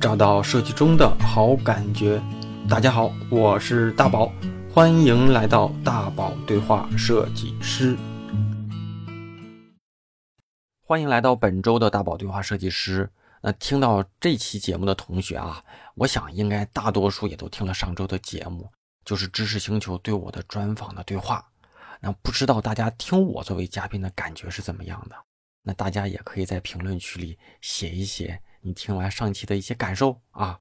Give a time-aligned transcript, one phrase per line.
[0.00, 2.22] 找到设计中的好感觉。
[2.66, 4.32] 大家好，我是大宝，
[4.72, 7.98] 欢迎来到大宝对话设计师。
[10.80, 13.10] 欢迎来到本周的大宝对话设计师。
[13.42, 15.62] 那听到这期节目的同学啊，
[15.94, 18.70] 我想应该大多数也都听了上周的节目，
[19.04, 21.46] 就是知识星球对我的专访的对话。
[22.00, 25.16] 那不知道大家听我作为嘉宾的感觉是怎么样的？
[25.62, 30.60] 那大家也可以在评论区里写一写你听完上期的一些感受啊。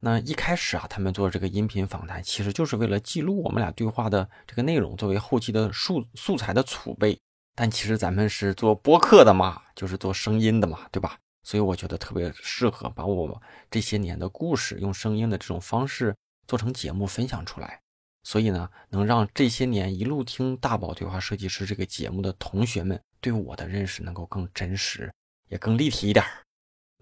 [0.00, 7.18] 那一开始啊，他们做这个音频访谈，其实就是为了记录我们俩对话的这个内容，作为后期的素素材的储备。
[7.54, 11.18] 但其实咱们是做播客的嘛，就是做声音的嘛，对吧？
[11.44, 16.16] 所以我觉得特别适合把我这些年的故事用声音的这种方式
[16.46, 17.80] 做成节目分享出来。
[18.24, 25.12] 所以呢，能让这些年一路听大宝对话设计师这个节目的同学们对我的认识能够更真实，
[25.48, 26.30] 也更立体一点儿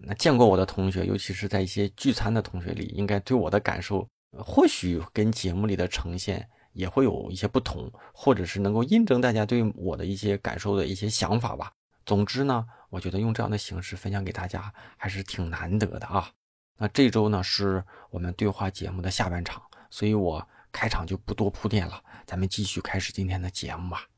[0.03, 11.73] 那见过我的同学，尤其是在一些聚餐的同学里，应该对我的感受，或许跟节目里的呈现也会有一些不同，或者是能够印证大家对我的一些感受的一些想法吧。
[12.05, 16.31] 总之呢，我觉得用这样的形式分享给大家还是挺难得的啊。
[16.79, 20.47] 那这周呢，是我们对话节目的下半场，所以我。
[20.73, 24.10] 开场就不多铺垫了，咱们继续开始今天的节目吧。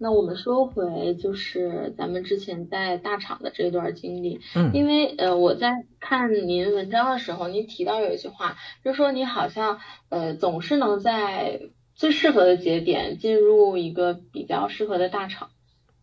[0.00, 11.60] 那我们说回就是咱们之前在大厂的这段经历，嗯，因为呃我在看您文章的时候，您提到有一句话，就说你好像呃总是能在
[11.94, 15.50] 最适合的节点进入一个比较适合的大厂。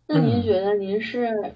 [0.06, 1.54] 那您觉得您是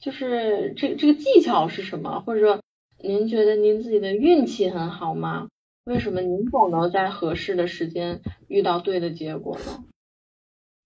[0.00, 2.20] 就是这这个技巧是什么？
[2.20, 2.60] 或者说
[3.02, 5.48] 您觉得您自己的运气很好吗？
[5.84, 9.84] 为什么您总能在合适的时间遇到对的结果呢？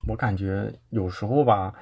[0.07, 1.75] 我感觉有时候吧，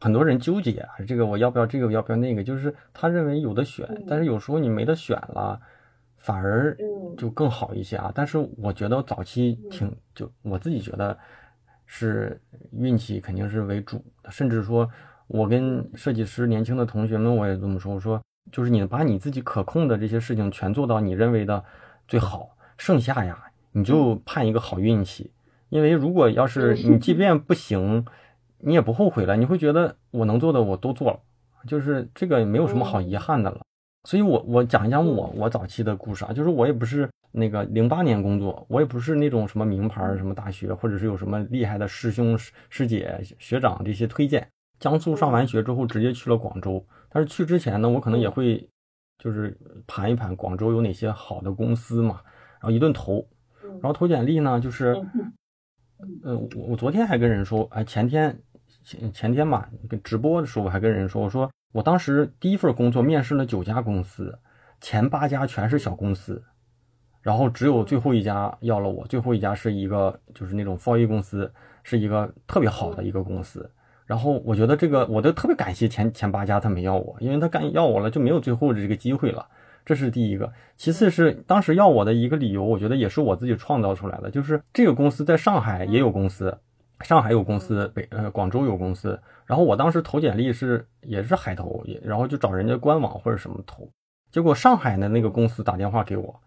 [0.00, 5.60] 很多人纠结啊，这个我要不要这个，要不要那个，就是他认为有的选，但是有时候你没得选了，
[6.18, 6.76] 反而
[7.16, 8.12] 就更好一些啊。
[8.14, 11.16] 但是我觉得早期挺就我自己觉得
[11.86, 12.40] 是
[12.72, 14.88] 运气肯定是为主的，甚至说
[15.26, 21.64] 我跟设计师年轻的同学们我也这么说，我说就是你把你自己可控的这些事情全做到你认为的
[22.06, 22.50] 最好。
[22.76, 25.30] 剩下呀，你就盼一个好运气，
[25.68, 28.04] 因为如果要是你即便不行，
[28.58, 31.20] 你也不后悔了，你会觉得我能做的我都做了，
[31.66, 33.60] 就是这个没有什么好遗憾的了。
[34.04, 42.38] 所以，我我讲一讲我我早期的故事啊，就是我也不是那个零八年工作，我也不是那种什么名牌什么大学，或者是有什么厉害的师兄
[42.68, 44.46] 师姐学长这些推荐。
[44.78, 46.84] 江苏上完学之后，直接去了广州。
[47.08, 48.68] 但是去之前呢，我可能也会
[49.18, 52.20] 就是盘一盘广州有哪些好的公司嘛。
[52.60, 53.26] 然后一顿投，
[53.62, 54.94] 然后投简历呢，就是，
[56.22, 58.38] 呃，我我昨天还跟人说，哎，前天
[58.82, 64.38] 前前天吧，跟直播的时候我还跟人说，我说我当时第一份工作面试了九家公司，
[64.80, 66.42] 前八家全是小公司，
[67.22, 71.50] 然后只有最后一家要了我，最后一家是一个就是那种 f A 公司，
[71.82, 73.70] 是一个特别好的一个公司，
[74.04, 79.48] 然后我觉得这个我都特别感谢前前八家他没要我，因为他敢要我了就没有最后的这个机会了。
[79.84, 86.56] 这是第一个，其次是当时要我的一个理由，我觉得也是我自己创造出来的，就是这个公司在上海也有公司，
[87.00, 93.86] 上海有公司，北呃广州有公司，然后我当时投简历是也是海投，也然后就找人家官网或者什么投，
[94.30, 96.40] 结果上海的那个公司打电话给我，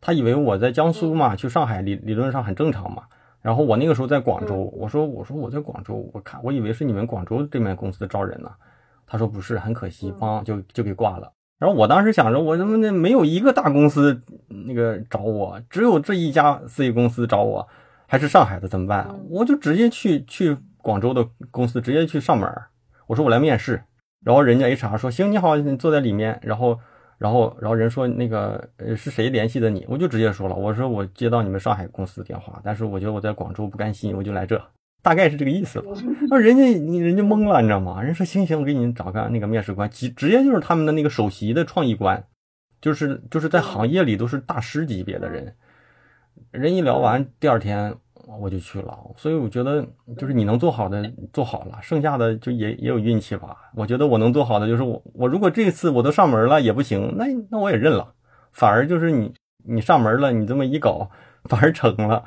[0.00, 3.04] 他以为我在江苏嘛，去上海理理论上很正常嘛，
[3.42, 8.52] 然后我那个时候在广州，我说我说我在广州，我看我以为是你们广州这边公司招人呢，
[9.04, 11.32] 他说不是，很可惜，帮就就给挂了。
[11.64, 14.20] 然后我当时想着，我他妈的没有一个大公司
[14.66, 17.66] 那个找我，只有这一家私 A 公司找我，
[18.06, 19.08] 还是上海的，怎么办？
[19.30, 22.46] 我就直接去去广州的公司，直接去上门。
[23.06, 23.82] 我说我来面试，
[24.26, 26.38] 然后人家 HR 说行，你好，你坐在里面。
[26.42, 26.78] 然后，
[27.16, 29.86] 然后，然后人说那个呃是谁联系的你？
[29.88, 34.62] 我就直接说了，我说我接到你们上海公司电话，但是我觉得我在广州不甘心，我就来这。
[35.04, 35.92] 大概是这个意思吧。
[36.30, 38.02] 那人家你人家懵了，你知道吗？
[38.02, 42.24] 人说行行，我给你找个那个面试官，直直接就是他们的那个首席的创意官，
[42.80, 45.54] 就是就是在行业里都是大师级别的人。
[46.50, 47.94] 人一聊完，第二天
[48.40, 48.98] 我就去了。
[49.14, 49.86] 所以我觉得
[50.16, 53.54] 就是你能做好的做好了，剩下的就也也有运气吧。
[53.74, 58.14] 我觉得我能做好的就是我我如果这次我都上门了也不行，那那我也认了。
[58.52, 59.34] 反而就是你
[59.66, 61.10] 你上门了，你这么一搞，
[61.44, 62.24] 反而成了。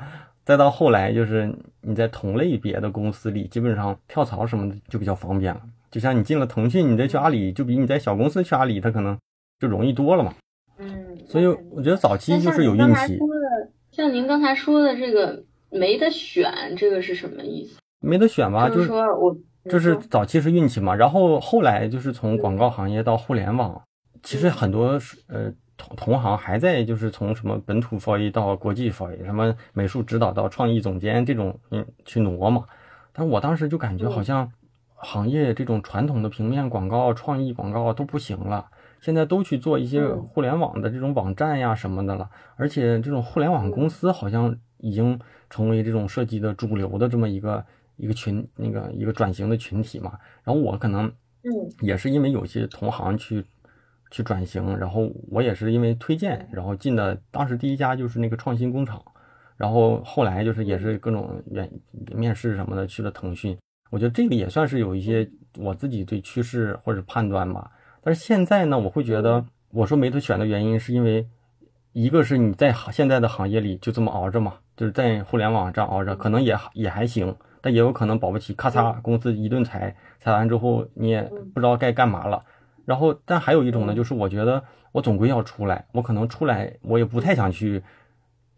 [0.48, 5.60] 再到后来，就是你在同类别的公司里，基本上跳槽什么的就比较方便了。
[5.90, 9.14] 就像你进了腾讯，你再去阿里，就比你在小公司去阿里，它可能
[9.60, 10.32] 就容易多了嘛。
[10.78, 13.18] 嗯，所以我觉得早期就是有运气。
[13.92, 17.78] 像您刚才说的这个没得选，这个是什么意思？
[18.00, 19.36] 没得选吧，就是说我
[19.68, 23.82] 就是早期是运气嘛，然后后来就是从广告行业到互联网，
[24.22, 32.64] 其实很多呃同同行还在就是从什么本土 FA 到国际 FA，什么美术指导到创意总监这种嗯去挪嘛。
[33.12, 34.50] 但我当时就感觉好像
[34.96, 38.66] 行业这种传统的平面广告、创意广告都不行了，
[39.00, 47.64] 现在都去做一些互联网的这种网站呀什么的了，而且这种互联网公司好像已经成为这种设计的主流的这么一个
[47.96, 50.18] 一个群那个一个转型的群体嘛。
[50.42, 51.06] 然后我可能
[51.42, 51.50] 嗯
[51.80, 53.44] 也是因为有些同行去。
[54.10, 57.18] 去转型，然后我也是因为推荐，然后进的。
[57.30, 59.02] 当时第一家就是那个创新工厂，
[59.56, 61.70] 然后后来就是也是各种面
[62.14, 63.56] 面试什么的去了腾讯。
[63.90, 67.70] 我觉得这个也算是有一些我自己对趋势或者判断吧。
[68.02, 71.26] 但是现在呢，我会觉得我说没得选的原因是因为
[71.92, 81.22] 一个是你在现在的行业里就这么熬着嘛，就是在互联网上熬着，可能也也还行，但也有可能保不齐咔嚓公司一顿裁，裁完之后你也
[81.52, 82.42] 不知道该干嘛了。
[82.88, 87.82] 然后，但还有一种呢，就是我觉得我总归要出来，我可能出来，我也不太想去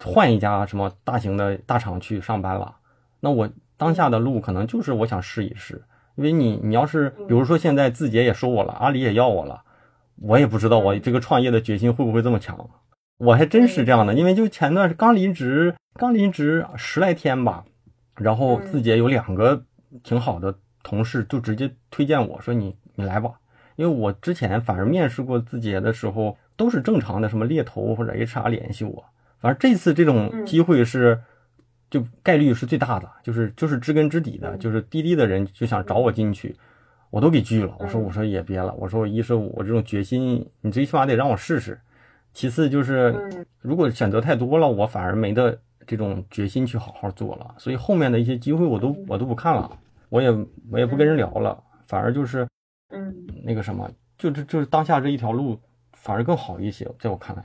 [0.04, 2.76] 换一家什么大型的大厂去上班了。
[3.18, 5.82] 那我当下的路可能就是我想试一试，
[6.14, 9.64] 因为你你要是比如说现在字节也收我了，阿里也要我了，
[10.20, 12.70] 我也不知道我这个创业的决心会不会这么强。
[13.18, 17.64] 我还真是这样的，因为就前段刚离职，刚离职十来天吧，
[18.14, 19.64] 然后字节有两个
[20.04, 23.32] 挺好的同事就直接推荐我说你你来吧。
[23.80, 29.02] 因为我之前反而面试过字节的时候，都是正常的，什么猎头或者 HR 联系我。
[29.38, 31.18] 反正这次这种机会是，
[31.88, 36.54] 就概率是最大的，就是就是知根知底的，就是滴滴的人就想找我进去，
[37.08, 37.74] 我都给拒了。
[37.78, 41.80] 我说我说也别了，我说我一是我这种决心，你最起码得让我试试。
[42.34, 47.54] 其次就是如果选择太多了，我反而没得这种决心去好好做了。
[47.56, 49.70] 所以后面的一些机会我都我都不看了，
[50.10, 50.30] 我也
[50.70, 52.46] 我也不跟人聊了，反而就是。
[52.90, 55.58] 嗯，那个什么，就这就是当下这一条路，
[55.92, 57.44] 反而更好一些，在我看来。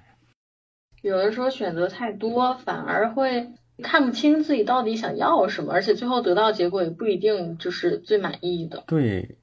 [1.02, 3.48] 有的时候选择太多，反而会
[3.84, 8.84] 看不清自己到底想要什么，而且最后得到结果也不一定就是最满意的。
[8.88, 9.38] 对，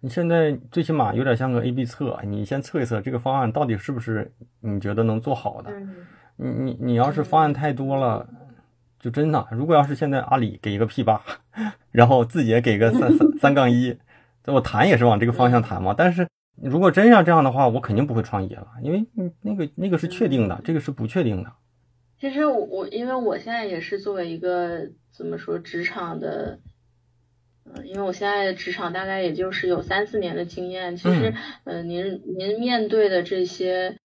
[0.00, 5.70] 你现在最起码有点像个 A B 测，你先测一测这个方案到底是不是你觉得能做好的。
[6.36, 8.28] 你你你要是方案太多了，
[8.98, 11.22] 就真的，如果要是现在阿里给一个 P 八，
[11.92, 13.96] 然后字节给个三三三杠一。
[14.52, 16.28] 我谈也是往这个方向谈嘛，但是
[16.62, 19.06] 如果真要这样的话，我肯定不会创业了，因为
[19.40, 21.52] 那个那个是确定的，这个是不确定的。
[22.20, 26.60] 其实我我因为我现在也是作为一个怎么说职场的，
[27.64, 30.96] 嗯，因为我现在的职场大概也就是有三四年的经验。
[30.96, 33.96] 其实，嗯，您您面对的这些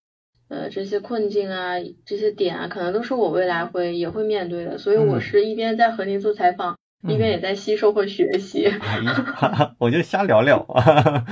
[0.48, 1.76] 呃这些困境啊，
[2.06, 6.79] 这些点啊，可能都是我未来会也会面对的，所以我是一边在和您做采访。
[7.04, 8.72] 一边也在吸收和学习，
[9.80, 10.66] 我就瞎聊聊。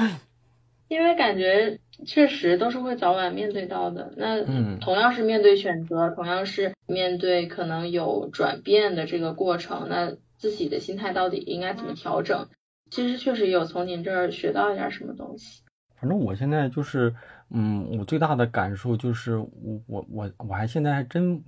[0.88, 4.14] 因为感觉确实都是会早晚面对到的。
[4.16, 4.42] 那
[4.80, 12.48] 同样是面对选择，同样是面对可能有转变的这个过程，那自己的心态到底应该怎么调整？
[12.90, 15.64] 其实确实有从您这儿学到一点什么东西。
[16.00, 17.14] 反正我现在就是，
[17.50, 21.44] 嗯，我最大的感受就是，我我我我还现在还真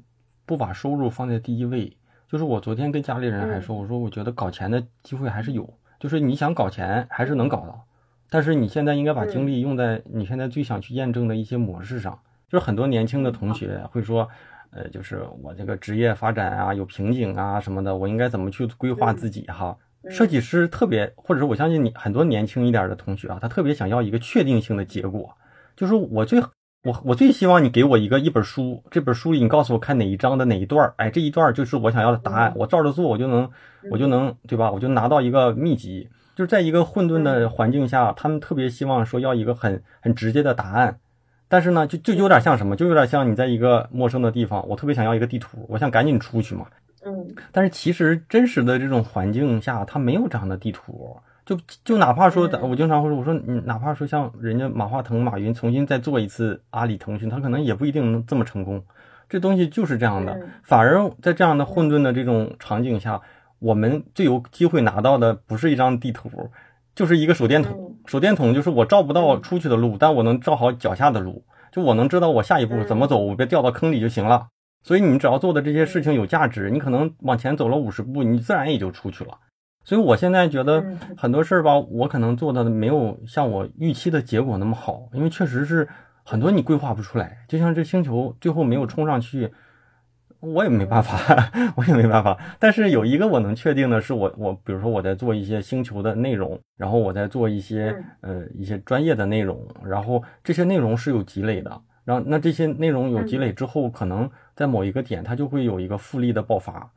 [0.46, 1.96] 不把收入放在第一位。
[2.30, 5.68] 就是我昨天跟家里人还说，我说我觉得搞钱的机会还是有，
[6.00, 7.84] 就是你想搞钱还是能搞到，
[8.30, 12.20] 但是你现在应该把精力用在你现在最想去验证的一些模式上。
[12.48, 14.30] 就是很多年轻的同学会说，
[14.70, 19.76] 呃，就是我这个职业发展啊有瓶颈啊什么的，我应该怎么去规划自己哈？
[20.08, 25.36] 设计师特别，或者是我相信你很多年轻一点的同学啊，他特别想要一个确定性的结果，
[25.76, 26.40] 就是我最。
[26.84, 33.50] 我我最希望你给我一个一本书，这本书里你告诉我看哪一章的哪一段哎，这一段就是我想要的答案，我照着做，我就能，
[33.92, 34.72] 我就能，对吧？
[34.72, 36.08] 我就拿到一个秘籍。
[36.36, 40.98] 就是在一个混沌的环境下，他们特别希望说要一个很很直接的答案，
[41.50, 46.66] 但是呢，就就有点像什么，就有点像你在一个陌生的地方，我特别想要一个地图，我想赶紧出去嘛。
[47.04, 47.28] 嗯。
[47.52, 51.18] 但是其实真实的这种环境下，它没有这样的地图。
[51.50, 58.80] 就就哪怕说，我经常会说，我说你哪怕说像人家马化腾、马云重新再做一次阿里、腾讯，他可能也不一定能这么成功。
[59.28, 63.20] 这东西就是这样的，反而在这样的混沌的这种场景下，
[63.58, 66.30] 我们最有机会拿到的不是一张地图，
[66.94, 67.98] 就是一个手电筒。
[68.06, 74.46] 手电筒就是我照不到出去的路，但我能照好脚下的路，就我能知道我下一步怎么走，我别掉到坑里就行了。
[74.84, 79.36] 所以你只要做的这些事情有价值，你可能往前走了五十步，你自然也就出去了。
[79.90, 80.86] 所以，我现在觉得
[81.18, 85.90] 很多事儿吧，我可能做的没有像我预期的结果那么好，因为确实是
[86.24, 87.40] 很多你规划不出来。
[87.48, 89.52] 就像这星球最后没有冲上去，
[90.42, 92.38] 我也没办法， 我也没办法。
[92.60, 101.82] 但是有一个我能确定的是，我我比如说我在做一些星球的内容，然后我在做一些呃一些专业的内容，然后这些内容是有积累的。
[102.06, 106.92] 然后那这些内容有积累之后，可能在某一个点它就会有一个复利的爆发。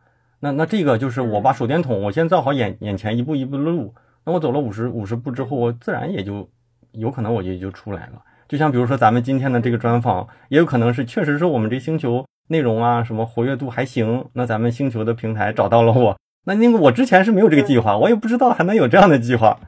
[0.44, 3.94] 那那这个就是我把手电筒，我先照好眼眼前一步一步的路，
[4.26, 6.50] 那我走了五十五十步之后，我自然也就
[6.90, 8.20] 有可能我就就出来了。
[8.48, 16.16] 就像比如说咱们今天的这个专访，也有可能是确实是我们这星球内容啊什么活跃度还行，那咱们星球的平台找到了我。
[16.44, 19.60] 那那个我之前是没有这个计划，我也不知道还能有这样的计划。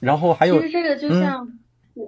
[0.00, 1.48] 然后还有，其实这个就像，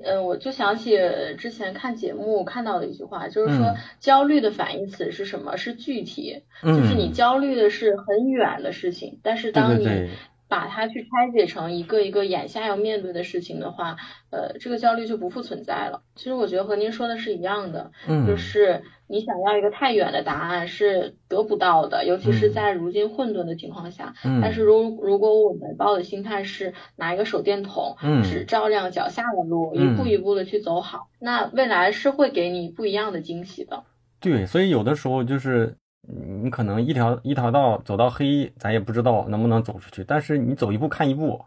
[0.05, 0.99] 呃，我就想起
[1.39, 5.57] 之前看节目看到的一句话，就是说焦虑的反义词是什么？
[5.57, 9.87] 是具体，就是你焦虑的是很远的事情，但是当你
[10.49, 13.97] 把它去拆解成一个一个眼下要面对的事情的话，
[14.31, 16.03] 呃，这个焦虑就不复存在了。
[16.15, 17.91] 其实我觉得和您说的是一样的，
[18.27, 18.83] 就是。
[19.11, 24.15] 你想要一个太远的答案是得不到的，尤其是在如今混沌的情况下。
[24.25, 24.41] 嗯。
[24.41, 33.83] 但是如如果我们抱的心态是拿一个手电筒，嗯，只照亮脚下的路，一步一步的去走好，那未来是会给你不一样的惊喜的。
[34.21, 35.75] 对，所以有的时候就是
[36.43, 40.05] 你可能一条一条道走到黑，咱也不知道能不能走出去。
[40.05, 41.41] 但是你走一步看一步，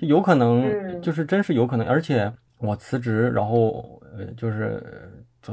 [0.00, 1.84] 就有可能，就是真是有可能。
[1.84, 4.80] 而且我辞职，然后呃，就是。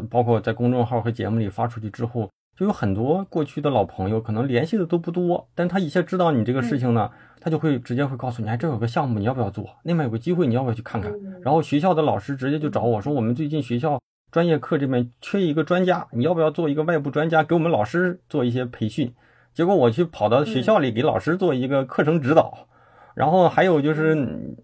[0.10, 9.66] 包括在公众号和节目里发出去之后，就有很多过去的老朋友，可能联系的都不多，但他一下知道你这个事情呢，他就会直接会告诉你，哎，这有个项目，你要不要做？
[9.84, 11.12] 那边有个机会，你要不要去看看？
[11.42, 14.00] 然后学校的老师直接就找我说，我们最近学校
[14.32, 19.14] 专业课这边缺一个专家，你要不要做一个外部专家，给我们老师做一些培训？
[19.54, 22.68] 结果我去跑到学校里给老师做一个课程指导，
[23.16, 24.56] 然后还有就是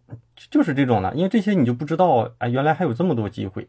[0.51, 3.67] 就是这种的，因为这些你就不知道，哎，原来还有这么多机会。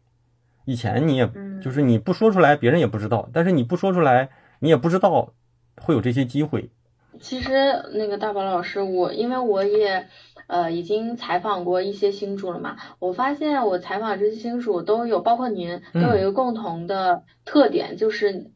[0.67, 1.31] 以前你也
[1.63, 3.31] 就是你不说出来，别人也不知道。
[3.33, 5.33] 但是你不说出来，你也不知道
[5.81, 6.71] 会有这些机会。
[7.19, 7.51] 其实
[7.95, 10.09] 那个大宝老师，我因为我也
[10.49, 18.51] 呃已经采访过一些新主了嘛，我发现我采访这些新主都有，包括您都有一个共同的特点，就是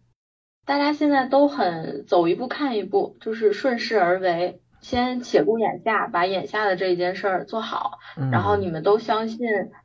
[0.66, 4.60] 大家现在都很走一步看一步，就是顺势而为。
[4.80, 7.98] 先且顾眼下，把眼下的这一件事儿做好，
[8.32, 9.38] 然后你们都相信，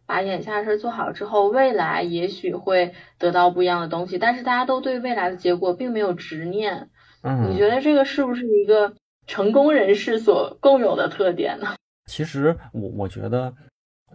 [0.06, 4.18] 把眼下的事儿做好之后，未来也许会得到不一样的东西。
[4.18, 6.90] 但是大家都对未来的结果并没有执念。
[7.22, 8.94] 嗯，你觉得这个是不是一个
[9.28, 11.76] 成功人士所共有的特点呢？
[12.06, 13.54] 其实我我觉得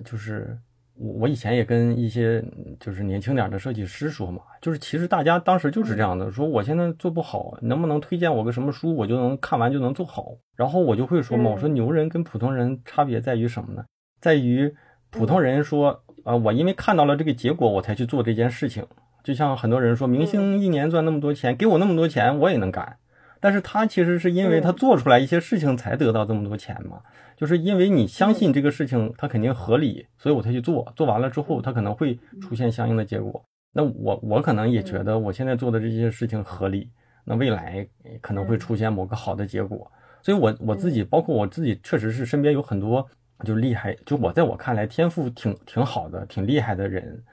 [0.04, 0.58] 就是。
[1.00, 2.44] 我我以前也跟一些
[2.78, 10.26] 就是年轻点的设计师说嘛，就是其实大家当时就是这样的，说我现在做不好，能不能推荐我个什么书，我就能看完就能做好。
[10.54, 13.82] 然后我就会说嘛，我说牛人跟普通人差别在于什么呢？
[14.20, 14.70] 在于
[15.08, 18.86] 普通人说，啊，我因为看到了这个结果，我才去做这件事情。
[19.24, 22.96] 就像很多人说，明星一年赚那么多钱，给我那么多钱，我也能干。
[23.40, 27.00] 但是他其实是因为他做出来一些事情才得到这么多钱嘛，
[27.34, 33.42] 就是因为你相信这个事情他肯定合理，所以我才去做，做完了之后他可能会出现相应的结果。
[33.72, 36.90] 那我我可能也觉得我现在做的这些事情合理，
[37.24, 37.88] 那未来
[38.20, 39.90] 可能会出现某个好的结果。
[40.20, 43.08] 所以，我我自己包括我自己，确实是身边有很多
[43.44, 47.24] 就厉害，就我在我看来天赋挺挺好的、挺厉害的人，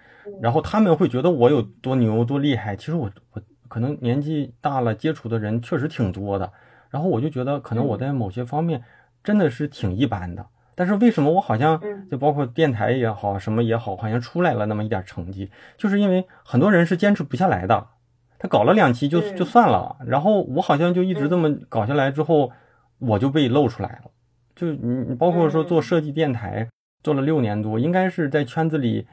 [0.41, 2.77] 然后他们会觉得我有多牛多厉害。
[2.77, 3.41] 其实我我。
[3.67, 6.51] 可能年纪大了，接触的人确实挺多的，
[6.89, 8.83] 然后我就觉得可能我在某些方面
[9.23, 10.45] 真的是挺一般的。
[10.75, 17.87] 但是为什么我好像就包括电台也好，什么也好，好像出来了那么一点成绩，就是因为很多人是坚持不下来的，
[18.37, 22.51] 他搞了两期就就算了，然后我好像就一直这么搞下来之后，
[22.99, 24.11] 我就被露出来了。
[24.55, 26.69] 就你你包括说做设计电台
[27.01, 29.07] 做了六年多，应该是在圈子里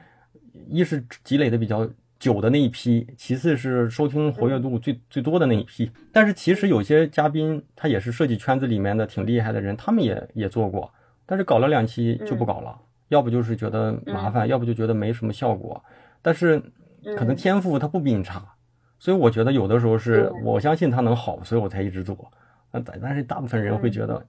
[0.69, 1.89] 一是积累的比较。
[2.25, 5.91] 久的那一批，其次是收听活跃度最最多的那一批。
[6.11, 10.91] 但是其实有些嘉宾他也是设计圈子里面的挺厉害的人，他们也也做过，
[11.27, 12.75] 但是搞了两期就不搞了，
[13.09, 15.79] 要不就是觉得麻烦，要不就觉得没什么效果。
[16.23, 16.59] 但是
[17.15, 18.43] 可能天赋他不比你差，
[18.97, 22.17] 所以我觉得有的时候是我相信他能好，所以我才一直做。
[22.71, 24.25] 但但是大部分人会觉得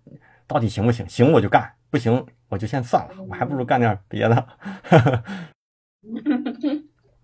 [0.46, 1.08] 到底行不行？
[1.08, 4.46] 行我就干，不行我就先算了，我还不如干点别的。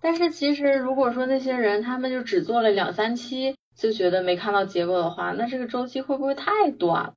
[0.02, 7.12] 但是其实，如果说那些人他们就只做了两三期，就觉得没看到结果的话，那这个周期会不会太短？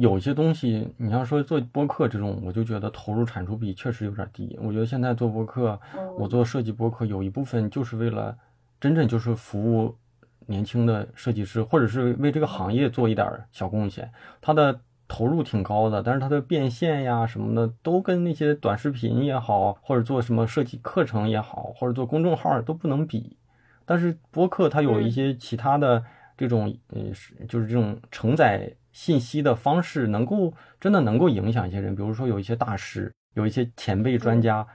[0.00, 4.58] 有些东西，你要说做播客这种，我就觉得投入产出比确实有点低。
[4.60, 5.78] 我觉得现在做播客，
[6.18, 8.34] 我做设计播客，有一部分就是为了
[8.80, 9.94] 真正就是服务
[10.46, 14.10] 年轻的设计师，或者是为这个行业做一点小贡献。
[14.40, 14.80] 他的。
[15.08, 23.36] 投入挺高的，但是它的变现呀什么的，都跟那些短视频也好，或者做什么设计课程也好，或者做公众号都不能比。
[23.84, 26.02] 但是播客它有一些其他的
[26.36, 27.00] 这种，呃，
[27.48, 31.94] 就是这种承载信息的方式，能够真的能够影响一些人。
[31.94, 34.66] 比如说有一些大师，有一些前辈专家，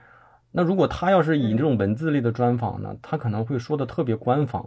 [0.50, 4.66] 那如果他要是以这种文字类的专访呢，他可能会说的特别官方，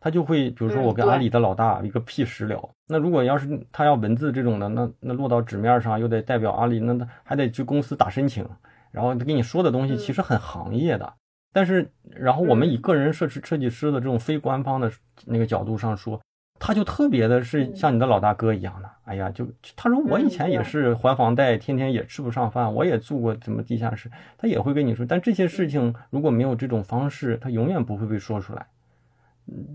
[0.00, 2.70] 他就会比如说我跟阿里的老大一个屁实聊。
[2.86, 8.48] 那如果要是他要文字这种的，那那落到纸面上又得代表阿里，那他还得去公司打申请，
[8.90, 11.12] 然后跟你说的东西其实很行业的。
[11.52, 14.90] 但是然后我们以个人设设设计师的这种非官方的
[15.26, 16.20] 那个角度上说。
[16.60, 25.06] 他就特别的是像你的老大哥一样的，哎呀，就他说我以前也是还房贷，天天也吃不上饭，我也住过什么地下室，他也会跟你说。
[25.06, 28.66] 但这些事情如果没有这种方式，他永远不会被说出来。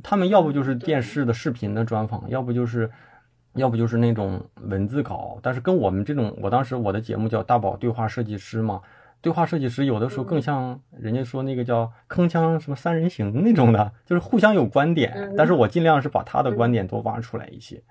[0.01, 2.89] 他们要不就是电视的视频的专访，要不就是，
[3.53, 5.39] 要不就是那种文字稿。
[5.42, 8.82] 但是跟我们这种，我当时我的节目叫大宝对话设计师嘛。
[9.22, 17.82] 对话设计师有的时候更像人家说那个叫铿锵什么三人行那种的，就是互相有观点，但是我尽量是把他的观点多挖出来一些，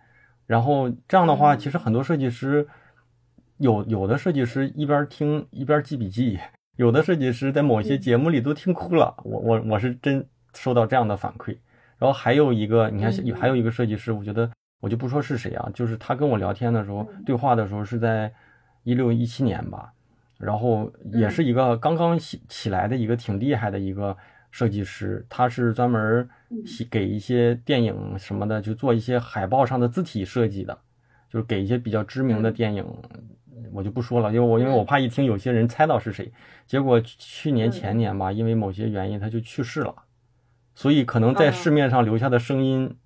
[0.47, 2.69] 然后这样的话，其实很多设计师
[3.57, 6.39] 有有的设计师一边听一边记笔记，
[6.77, 11.57] 有的设计师在某些节目里都听哭了，我我我是真收到这样的反馈，
[12.03, 18.33] 然后还有一个你看还有一个设计师，我觉得我就不说是谁啊，就是他跟我聊天的时候对话的时候是在
[18.83, 19.93] 一六一七年吧。
[20.37, 24.17] 然后也是一个刚刚起起来的一个挺厉害的一个
[24.51, 26.29] 设计师，他是专门
[26.91, 30.77] 给一些电影什么的就做一些海报上的字体设计的，
[31.31, 32.85] 就是给一些比较知名的电影，
[33.73, 36.33] 我就不说了，因为我因为我怕一听有些人猜到是谁。
[36.67, 39.95] 结果去年前年吧，因为某些原因他就去世了，
[40.75, 42.97] 所以可能在市面上留下的声音，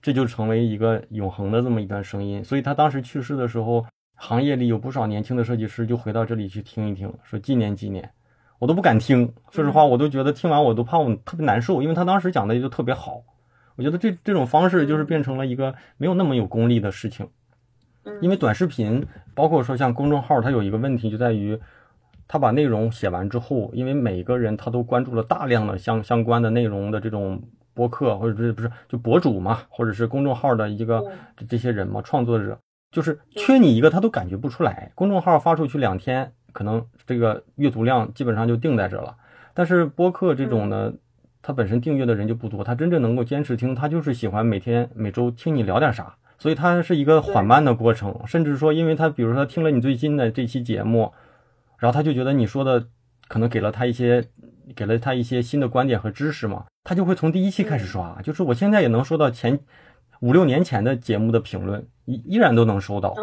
[0.00, 2.42] 这就成为一个永恒的这么一段声音。
[2.44, 3.84] 所以他当时去世的时候。
[4.16, 8.08] 行业里有不少年轻的设计师就回到这里去听一听，说纪念纪念，
[8.60, 9.30] 我都不敢听。
[9.50, 13.20] 说实话，我都觉得听完我都怕我特别难受，因为他当时讲的就特别好。
[13.74, 17.28] 我觉得这这种方式就是变成了一个没有那么有功利的事情。
[18.20, 19.04] 因为短视频，
[19.34, 21.58] 包括说像公众号，它有一个问题就在于，
[22.34, 27.40] 他把内容写完之后，因为每个人他都关注了大量的相相关的内容的这种
[27.74, 31.00] 播客，或者是不是就博主嘛，或者是公众号的一个
[31.48, 32.58] 这些人嘛，创作者。
[32.90, 34.90] 就是缺你一个，他都感觉不出来。
[34.96, 39.14] 公众号发出去两天，可能这个阅读量基本上就定在这了。
[39.54, 40.92] 但是播客这种呢，
[41.40, 46.16] 它本身订阅的人就不多，他真正能够坚持听，他就是喜欢每天每周听你聊点啥。
[46.36, 51.12] 所以它是一个缓慢的过程，甚至说，因为他比如说听了你最新的这期节目，
[51.84, 52.88] 然后他就觉得你说的
[53.28, 54.24] 可能给了他一些，
[54.74, 58.18] 给了他一些新的观点和知识嘛，他就会从第一期开始刷。
[58.22, 59.60] 就是我现在也能收到前。
[60.20, 63.14] 五六年前的节目的评论依依然都能收到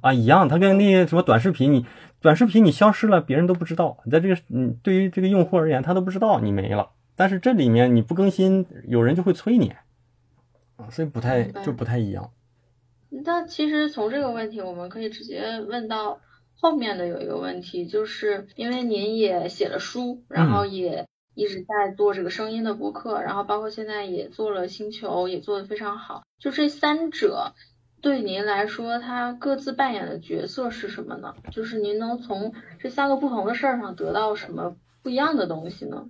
[0.00, 0.48] 啊，一样。
[0.48, 1.84] 他跟那些什么短视频，你
[2.22, 3.98] 短视频你消失了，别人都不知道。
[4.04, 6.88] 你在这个嗯，对于这个用户而言，他都不知道你没了。
[7.16, 9.74] 但是这里面你不更新，有人就会催你
[10.76, 12.30] 啊，所以不太就不太一样。
[13.10, 16.18] 那其实从这个问题，我们可以直接问到
[16.60, 21.06] 后面的有一个问题，就是因为您也写了书，然后也。
[21.34, 26.24] 一直在做这个声音的播客，然后包括现在也做了星球，也做得非常好。
[26.40, 27.52] 就这三者
[28.00, 31.32] 对您来说，它各自扮演的角色是什么呢？
[31.52, 36.08] 就是您能从这三个不同的事儿上得到什么不一样的东西呢？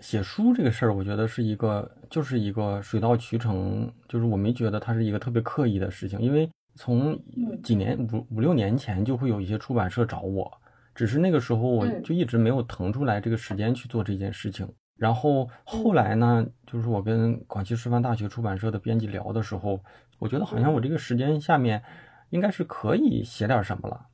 [0.00, 7.18] 写书这个事儿，我觉得是一个，就是一个水到渠成，就是我没觉得它是一个特别刻意的事情，因为从
[7.62, 10.60] 几年五五六年前就会有一些出版社找我。
[10.94, 14.66] 只是那个时候，我就一直没有腾出来这个时间去做这件事情。
[14.96, 19.78] 然后后来呢，就是我跟广西师范大学出版社的编辑聊的时候，
[20.18, 21.82] 我觉得好像我这个时间下面
[22.30, 24.06] 应该是可以写点什么了。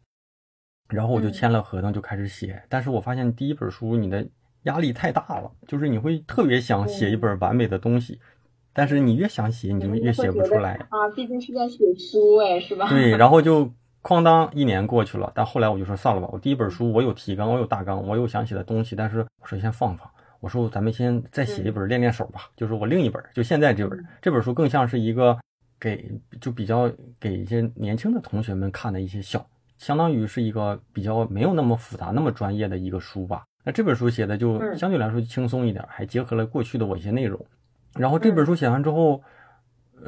[0.88, 2.60] 然后我就签了合同，就开始写。
[2.68, 4.28] 但是我发现第一本书你的
[4.64, 8.20] 压力太大了，就是你会特别想写一本完美的东西，
[8.72, 11.08] 但是你越想写，你就越写不出来啊。
[11.14, 12.88] 毕竟是在写书哎，是吧？
[12.88, 13.70] 对， 然后就。
[14.04, 16.28] 哐当，一年过去了，但后来我就说算了吧。
[16.32, 20.10] 我第一本书，我有提纲，我有大纲，我有想写的东西，但是我说先放放。
[20.40, 24.04] 我说咱们先再写一本练练手吧，就是我另一本，就现在这本。
[24.20, 25.38] 这本书更像是一个
[25.78, 29.46] 给，就比较给一些年轻的同学们看的一些小，
[29.78, 33.44] 相当于是一个比较没有那么复杂、那么专业的一个书吧。
[33.62, 37.38] 那这本书写的就相对来说轻松一点，还结合了过去的我一些内容。
[37.96, 39.22] 然后这本书写完之后。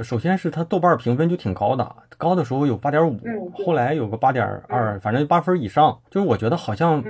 [0.02, 3.16] 首先是它豆瓣评分就挺高的，高的时候有八点五，
[3.64, 5.96] 后来有个八点二，反正八分以上。
[6.10, 7.00] 就是我觉得好像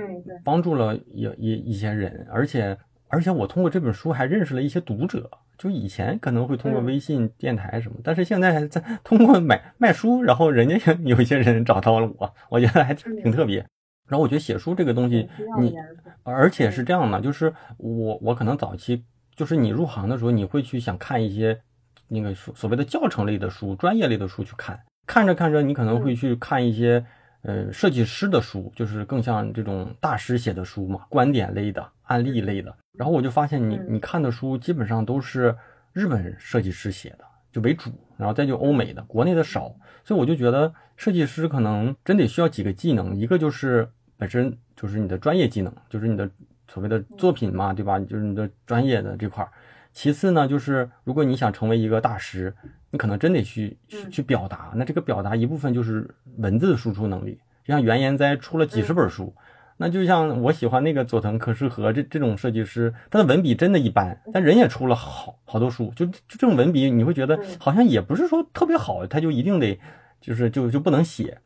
[0.43, 5.27] 帮助了一一一些人，而且而且我通过这本书还认识了一些读者。
[5.57, 13.65] 就以前可能会通过微信、电台什么，但是现在在通过买卖书，然后人家 有一些人找到了我，我觉得还挺挺特别。
[14.07, 15.27] 然后我觉得写书这个东西，
[15.59, 15.73] 你
[16.21, 19.03] 而且是这样的，就是我我可能早期
[19.35, 21.59] 就是你入行的时候，你会去想看一些。
[22.07, 27.03] 那个所所谓的教程类的书、专业类的书去看，看着看着，你可能会去看一些，
[27.41, 32.71] 呃设计师的书，就是更像这种大师写的书嘛，观点类的、案例类的。
[32.95, 35.57] 然后我就发现你你看的书基本上都是
[35.93, 39.75] 日本设计师写的，就为主，然后再就欧美的，国内的少。
[40.03, 46.29] 所以我就觉得设计师可能真得需要几个技能，一个就是本身就是你的专业技能，就是你的
[46.67, 47.99] 所谓的作品嘛，对吧？
[47.99, 49.49] 就是你的专业的这块儿。
[49.93, 52.53] 其次呢，就是如果你想成为一个大师，
[52.91, 54.73] 你可能真得去去去表达。
[54.75, 57.39] 那这个表达一部分就是文字输出能力。
[57.63, 59.33] 就像原研哉出了几十本书，
[59.77, 65.91] 那就像我喜欢那个佐藤可士和这这种设计师，他的文笔真的一般，但人也出了好好多书。
[65.95, 69.79] 就就这种文笔，你会觉得好像也不是说特别好，他就一定得
[70.19, 71.37] 就是就就不能写。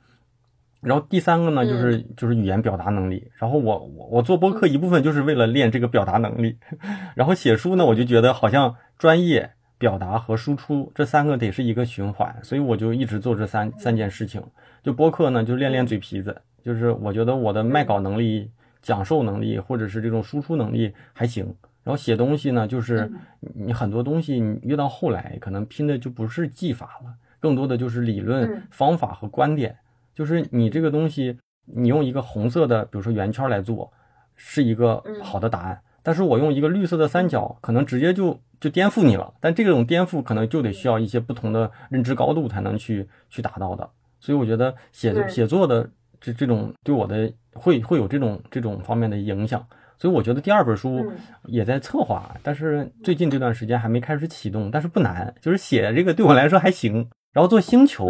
[0.82, 3.30] 然后第三个呢，就是就是语言表达能力。
[3.36, 6.58] 然后我我我做播客一部分就是为了练这个表达能力。
[7.16, 14.42] 然后写书呢，我就觉得好像专业表达和输出这三个得是一个循环，所以我就一直做这三三件事情。
[14.82, 18.50] 就播客呢，就练练嘴皮子，就是我觉得我的卖稿能力、
[18.82, 21.54] 讲授能力或者是这种输出能力还行。
[21.84, 23.12] 然后写东西呢，就是
[23.56, 29.76] 你很多东西你越到后来，可能拼的就不是技法了，更多的就是理论、方法和观点。
[30.20, 33.90] 就是你这个东西，你用一个红色的，比如说圆圈来做，
[34.36, 35.82] 是一个好的答案。
[36.04, 39.34] 但是我用一个绿色的三角，可能直接就就颠覆你了。
[39.40, 43.90] 但这种颠覆可能就得需要一些不同的认知高度才能去去达到的。
[44.20, 49.66] 所以我觉得写写作的这这种对我的会会有这种这种方面的影响。
[49.98, 51.10] 所以我觉得第二本书
[51.46, 57.10] 也在策划，但是最近这段时间还没开始启动，但是不难，就是写这个对我来说还行。
[57.32, 58.08] 然后做星球，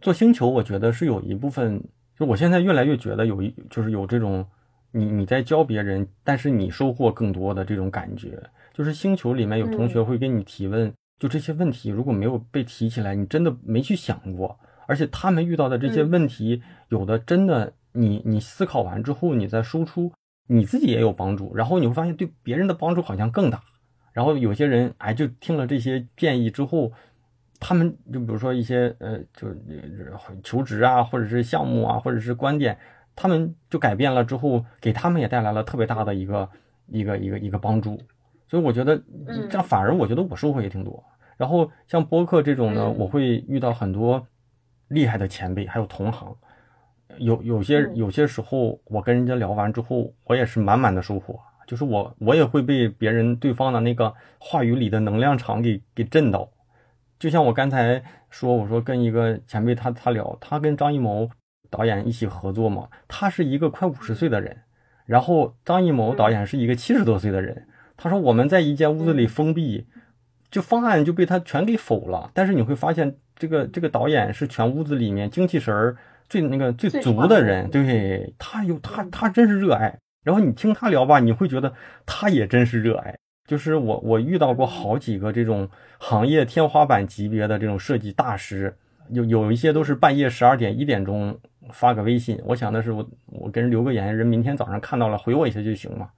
[0.00, 1.82] 做星球，我觉得是有一部分，
[2.16, 4.46] 就我现在越来越觉得有一，就是有这种，
[4.92, 8.40] 你你在教别人，但是你收获更多的这种感觉。
[8.72, 14.56] 就是星球里面有同学会跟你提问，就这些问题如果没有被提起来，你真的没去想过。
[14.86, 20.12] 而且他们遇到的这些问题，有的真的，你你思考完之后，你再输出，
[20.46, 21.52] 你自己也有帮助。
[21.56, 23.60] 然后你会发现对别人的帮助好像更大。
[24.12, 26.92] 然后有些人哎，就听了这些建议之后。
[27.60, 29.48] 他们就比如说一些呃，就
[30.42, 32.76] 求职啊，或者是项目啊，或者是观点，
[33.14, 36.48] 他们就改变了之后，给他们也带来了特别大的一个
[36.86, 38.00] 一个一个一个帮助。
[38.48, 38.96] 所以我觉得
[39.48, 41.02] 这样反而我觉得我收获也挺多。
[41.36, 44.26] 然后像播客这种呢，我会遇到很多
[44.88, 46.34] 厉害的前辈，还有同行。
[47.18, 51.38] 有有些有些时候，我跟人家聊完之后，我也是满满的收获。
[51.66, 56.48] 就是我我也会被别人对方的那个话语里的能量场给给震到。
[57.18, 61.28] 就像我刚才说，我说跟一个前辈他他聊，他跟张艺谋
[61.70, 64.56] 导演一起合作嘛，他是一个快五十岁的人，
[65.06, 67.66] 然后张艺谋导演是一个七十多岁的人。
[67.96, 69.86] 他说我们在一间屋子里封闭，
[70.50, 72.30] 就方案就被他全给否了。
[72.34, 75.96] 但是你会发现，这个这个导演是全屋子里面精气神儿
[76.28, 79.98] 最那个最足的人，对他有他他真是热爱。
[80.22, 81.72] 然后你听他聊吧，你会觉得
[82.04, 83.16] 他也真是热爱。
[83.46, 88.74] 就是我，我遇到过好几个这种行业天花板级别的这种设计大师，
[89.10, 91.38] 有有一些都是半夜十二点一点钟
[91.70, 96.10] 发个微信，我想的是我我跟人留个言，人明天早上看到了回我一下就行嘛。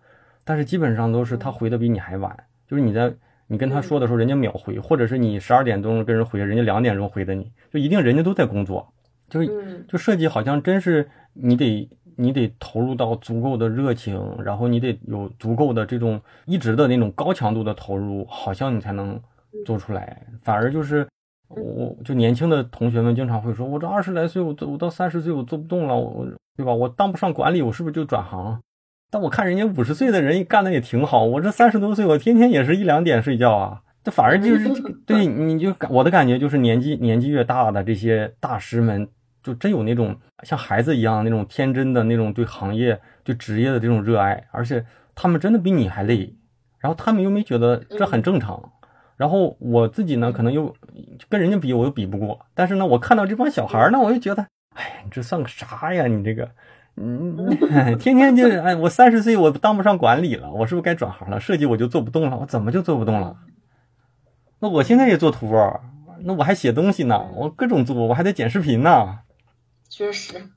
[0.45, 2.35] 但是基本上都是他回的比你还晚，
[2.67, 3.13] 就是你在
[3.47, 8.91] 你跟他说的时候，人家秒回，或者是你十二点钟跟人回，人家两点钟回的你，就一定人家都在工作，
[9.29, 11.89] 就是就设计好像真是你得。
[12.21, 19.19] 你得投入到足够的热情，然后你得有足够的这种一直的那种高强度的投入，好像你才能
[19.65, 20.21] 做出来。
[20.43, 21.07] 反而就是
[21.47, 26.27] 我，就年轻的同学们经常会说，我这二十来岁，我做我到三十岁我做不动了，我
[26.57, 26.75] 对吧？
[26.75, 28.61] 我当不上管理，我是不是就转行？
[29.11, 33.83] 但我看人家五十岁的人干的也挺好，我这三十多岁，我天天也是一两点睡觉啊。
[34.03, 34.69] 这反而就是
[35.07, 39.09] 对，你就我的感觉就是年纪年纪越大的这些大师们。
[39.43, 46.35] 就真有那种像孩子一样那种天真的那种对行业、对职业的这种热爱，而且他们真的比你还累，
[46.79, 48.73] 然后他们又没觉得这很正常。
[49.17, 50.73] 然后我自己呢，可能又
[51.29, 52.39] 跟人家比，我又比不过。
[52.55, 54.47] 但是呢，我看到这帮小孩呢，我就觉得，
[54.77, 56.07] 哎，你这算个啥呀？
[56.07, 56.49] 你这个，
[56.97, 57.35] 嗯，
[57.99, 61.41] 天天就是，哎，我三十岁，我当不上管理了，我是不是该转行了？
[61.41, 63.37] 设计我就做不动了，我怎么就做不动了？
[64.61, 65.53] 那我现在也做图，
[66.23, 69.19] 那我还写东西呢，我各种做，我还得剪视频呢。
[69.89, 70.49] 确实，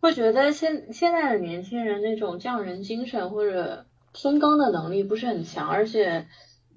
[0.00, 6.26] 会觉得现现在的年轻人那种匠人精神或者深耕的能力不是很强，而且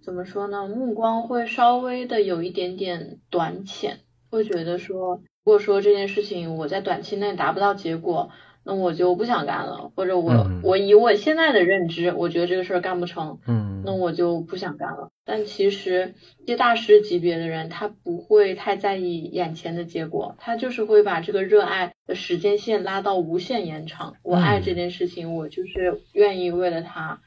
[0.03, 8.29] 怎么说呢，目光会稍微的有一点点短浅，会觉得说，如果说这件事情我在短期内达不到结果，
[8.63, 15.09] 那我就不想干了，或者我我以我现在的认知，我觉得这个事儿干不成，嗯，那我就不想干了。
[15.25, 16.13] 但其实，
[16.45, 24.15] 接大师级别的人，他不会太在意眼前的结果，他就是会把这个热爱的时间线拉到无限延长。
[24.21, 27.21] 我爱这件事情，我就是愿意为了他，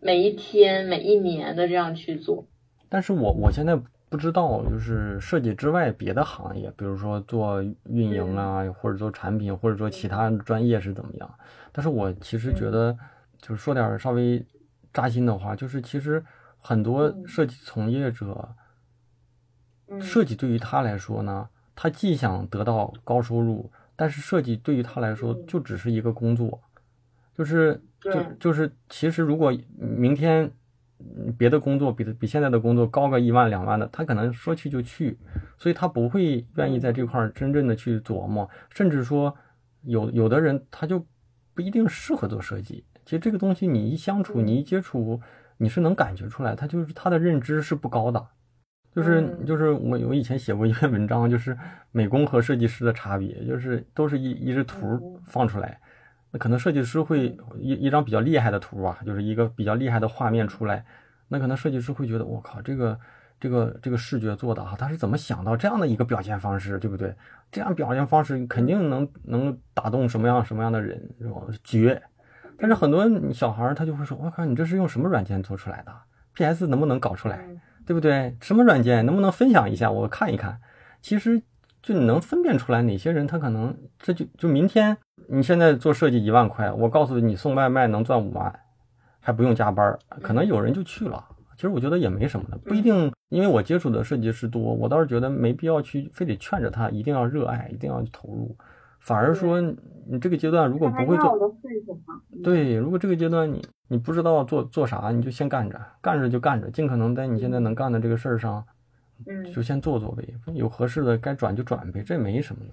[0.00, 2.46] 每一天、每一年的这样去做。
[2.88, 3.78] 但是我我现在。
[4.08, 11.34] 不知道，就是设计之外别的行业，比如说做运营啊，或者做产品，或者说其他专业是怎么样？
[11.72, 12.96] 但是我其实觉得，
[13.38, 14.44] 就是说点稍微
[14.92, 16.24] 扎心的话，就是其实
[16.58, 18.54] 很多设计从业者，
[20.00, 26.60] 设计对于他来说呢，他既想得到高收入，但是设计对于他来说就只是一个工作，
[27.36, 30.52] 就是就就是其实如果明天。
[31.38, 35.18] 别的工作比比现在的工作高个一万两万的，他可能说去就去，
[35.58, 39.34] 所以他不会愿意在这块儿真正的去琢磨，甚至说
[39.82, 41.04] 有有的人他就
[41.54, 42.84] 不一定适合做设计。
[43.04, 45.20] 其实这个东西你一相处，你一接触，
[45.58, 48.26] 你是能感觉出来，他就是他的认知是不高的。
[48.94, 51.58] 就是就是我我以前写过一篇文章，就是
[51.90, 55.80] 美工和设计师的差别，就是都是一一只图放出来。
[56.34, 57.28] 那可能设计师会
[57.60, 60.84] 一一张比较厉害的图啊，就是一个比较厉害的画面出来，
[61.28, 62.98] 那可能设计师会觉得我靠，这个
[63.38, 67.14] 这个这个视觉做的啊，他是怎么想到这样的一个表现方式，对不对？
[67.52, 71.40] 这样表现方式肯定能能打动什么样什么样的人，是吧？
[71.62, 72.02] 绝。
[72.58, 75.92] 但是很多小孩他就会说，我靠，你这是用什么软件做出来的
[76.34, 77.48] ？PS 能不能搞出来，
[77.86, 78.36] 对不对？
[78.40, 80.60] 什么软件能不能分享一下，我看一看？
[81.00, 81.40] 其实。
[81.86, 84.96] 就你能分辨出来哪些人，他可能这就就明天
[85.28, 88.52] 你现在做设计一万块，我告诉你送外卖能赚五万，
[89.20, 91.24] 还不用加班，可能有人就去了。
[91.56, 98.56] 其实我觉得也没什么的，不一定，因为我接触的设计师多，我倒是觉得没必要去非得劝着他一定要热爱，一定要投入，
[99.00, 101.54] 反而说你这个阶段如果不会做，
[102.42, 108.64] 对，如果这个阶段你你不知道做做啥，你就先干着，干着就干着，尽可能在你现在能干的这个事儿上。
[109.26, 112.72] 嗯，就先做做呗，有合适的该转就转呗，这没什么的。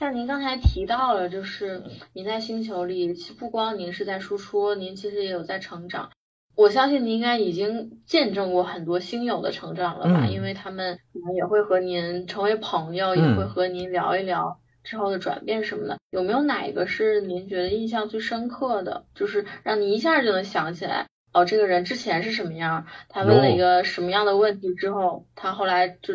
[0.00, 1.82] 像您刚才提到了，就是
[2.14, 6.10] 您在星球里，其实不光您是在输出，您其实也有在成长。
[6.56, 10.26] 我相信您应该已经见证过很多星友的成长了吧？
[10.26, 15.98] 因为他们可能也会和您成为朋友，也会和您聊一聊之后的转变什么的。
[16.08, 21.08] 有没有哪一个是您觉得印象最深刻的，就是让你一下就能想起来？
[21.34, 22.86] 哦，这个人之前是什么样？
[23.10, 26.14] 他问了一个什么样的问题之后，他后来就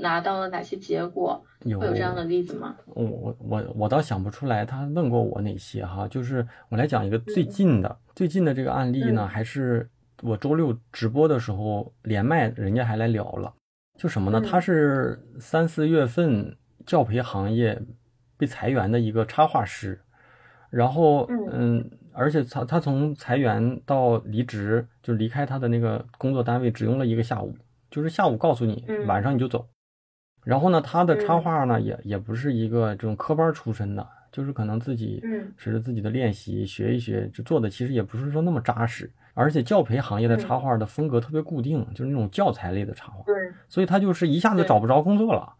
[0.00, 1.42] 拿到了哪些结果？
[1.64, 2.76] 有会有这样的例子吗？
[2.86, 6.06] 我我我我倒想不出来，他问过我哪些哈？
[6.08, 9.88] 就是我来讲一个最近的，最近的这个案例呢，还是
[10.22, 13.52] 我周六直播的时候连麦，人家还来聊了。
[13.96, 14.40] 就什么呢？
[14.40, 16.56] 他是三四月份
[16.86, 17.80] 教培行业
[18.36, 20.00] 被裁员的一个插画师，
[20.70, 21.90] 然后嗯。
[22.14, 27.54] 而且他他从裁员到离职，就离开他的那个工作单位，只用了一个下午，
[27.92, 29.68] 就是下午告诉你，晚上你就走。
[30.48, 35.22] 然后呢，他的插画呢，也也不是一个这种科班出身的，就是可能自己
[35.58, 39.10] 随着自己的练习学一学，就做的其实也不是说那么扎实。
[39.34, 43.34] 而且教培行业的插画的风格特别固定，就是那种教材类的插画，对，
[43.68, 45.52] 所以他就是一下子找不着工作了。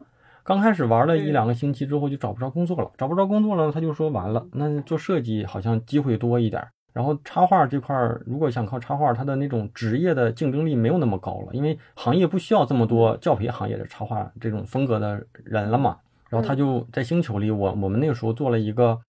[0.42, 6.66] 刚开始玩了一两个星期之后就找不着工作了，找不着工作了，他就说完了，那做设计好像机会多一点。
[6.98, 15.96] 然后插画这块儿，如果想靠插画，它的那种职业的竞争力没有那么高了，因为行业不需要这么多教培行业的插画这种风格的人了嘛。
[16.28, 19.00] 然后他就在星球里，我我们那个时候做了一个，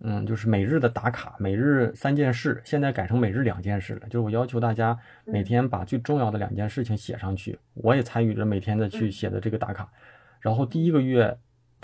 [0.00, 4.08] 嗯，就是每日的打卡，每日三件事，现在改成每日两件事了。
[4.08, 9.88] 就是我要求大家每天把最重要的两件事情写上去，我也参与着每天的去写的这个打卡。
[10.40, 11.38] 然后第一个月，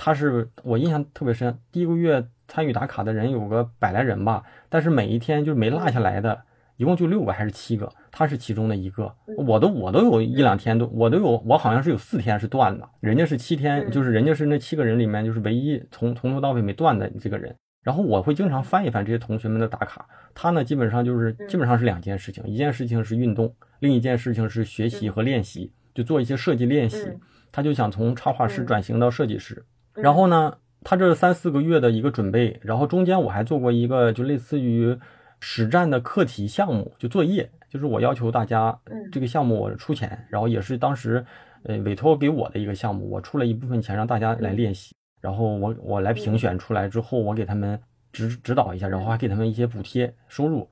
[0.04, 1.56] 他是我印象特别深。
[1.70, 6.42] 第一个月参与打卡的人有个百来人吧，但是每一天就没落下来的，
[6.76, 9.14] 一共就六个还是七个，他是其中的一个。
[9.46, 17.54] 我都我都有一两天都我都有，我好像是有四天是断的，人家是七天，就是人家是那七个人里面就是唯一从从头到尾没断的这个人。
[17.84, 27.06] 然后我会经常翻一翻这些同学们的打卡，他呢基本上就是基本上是两件事情，一件事情是运动，另一件事情是学习和练习，就做一些设计练习。
[27.52, 29.62] 他就想从插画师转型到设计师，
[29.94, 34.98] 然后呢，他这三四个月的一个准备，然后中间我还做过一个就类似于
[35.40, 38.78] 实战的课题项目，就作业，就是我要求大家，
[39.10, 41.24] 这个项目我出钱，然后也是当时
[41.64, 47.78] 呃委托给我的一个项目，我出了一部分钱让大家来练习，然后我我来评选出来之后，我给他们
[48.12, 50.68] 指指导一下，然后还给他们一些补贴收入，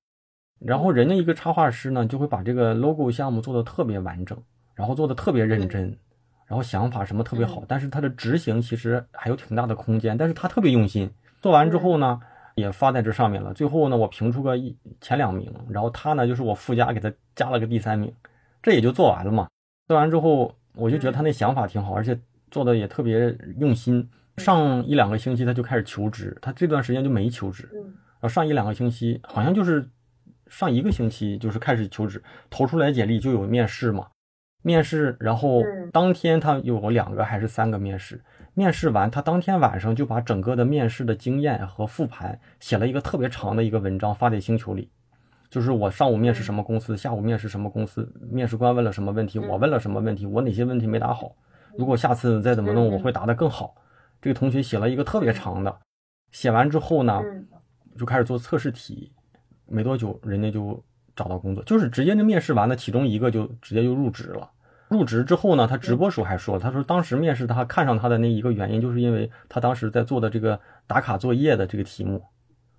[0.60, 4.36] 然后人家一个插画师呢就会把这个 logo 项目做的特别完整，
[4.74, 5.96] 然后做的特别认真。
[6.50, 11.08] 然后想法什么特别好，但是他的执行其实还有挺大的空间，但是他特别用心，
[11.40, 12.20] 做完之后呢，
[12.56, 13.54] 也发在这上面了。
[13.54, 18.12] 最后呢，我评出个一前两名，然后他呢就是我附加给他加了个第三名，
[18.60, 19.46] 这也就做完了嘛。
[19.86, 22.18] 做完之后，我就觉得他那想法挺好，而且
[22.50, 24.10] 做的也特别用心。
[24.38, 27.68] 上一两个星期他就开始求职，他这段时间就没求职。
[27.72, 29.88] 然后上一两个星期，好像就是
[30.48, 34.08] 上一个星期就是开始求职，投出来简历就有面试嘛。
[34.62, 38.20] 面试，然后当天他有两个还是三个面试。
[38.54, 44.90] 面试完，他当天晚上就把整个的面试的经验和复盘写了一个特别长的一个文章发在星球里。
[45.48, 51.34] 就是我上午面试什么公司，下午面试什么公司，面试官问了什么问题，我问了什么问题，我哪些问题没答好，
[51.76, 53.74] 如果下次再怎么弄，我会答得更好。
[54.20, 55.76] 这个同学写了一个特别长的，
[56.30, 57.20] 写完之后呢，
[57.98, 59.12] 就开始做测试题，
[59.66, 60.80] 没多久人家就
[61.20, 64.48] 找到工作，就是直接就面试完了其中一个就直接就入职了。
[64.88, 72.22] 入职之后呢，他直播时候还说，他说当时面试他看上他的那一个原因，就是因为他当时在做的这个打卡作业的这个题目，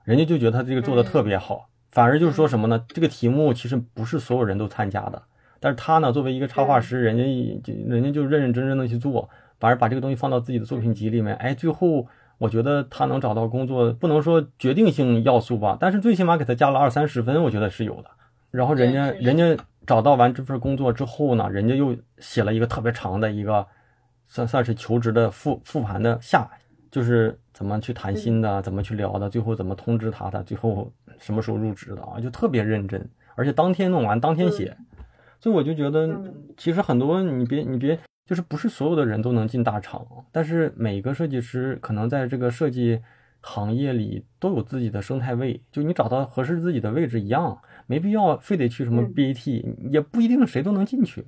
[0.04, 2.84] 人家就觉得他这个做的特别好，反而就是说什么呢？
[2.90, 5.22] 这个题目其实不是所有人都参加的，
[5.60, 7.24] 但是他呢作为一个插画师，人家
[7.64, 9.30] 就人家就认认真真的去做。
[9.62, 12.08] 反而把这个东西放到自己的作品集里面，哎，最后
[12.40, 18.10] 我觉得他能找到工作，不能说决定性要素吧，但是最起码给他加了二三十分，我觉得是有的。
[18.52, 23.66] 然后人家人家找到完这份工作之后呢，人家又写了一个特别长的一个，
[24.28, 26.50] 算算是求职的复复盘的下，
[26.92, 34.78] 就是怎么去谈心的，怎么去聊的，最后怎么通知他的，最后什么时候入职的啊，就特别认真，而且当天弄完当天写，
[35.40, 36.10] 所以我就觉得
[36.58, 37.98] 其实很多你别你别。
[38.24, 43.02] 就是不是所有的人都能进大厂，但是每个设计师可能在这个设计
[43.42, 47.60] 行业里都有自己的生态位，就你找到合适自己的位置一样，
[47.92, 51.26] 没必要非得去什么 BAT，也不一定谁都能进去。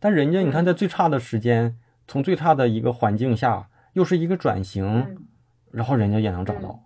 [0.00, 1.76] 但人家你看，在最差的时间，
[2.06, 5.18] 从最差的一个环境下，又是一个转型，
[5.70, 6.82] 然后人家也能找到，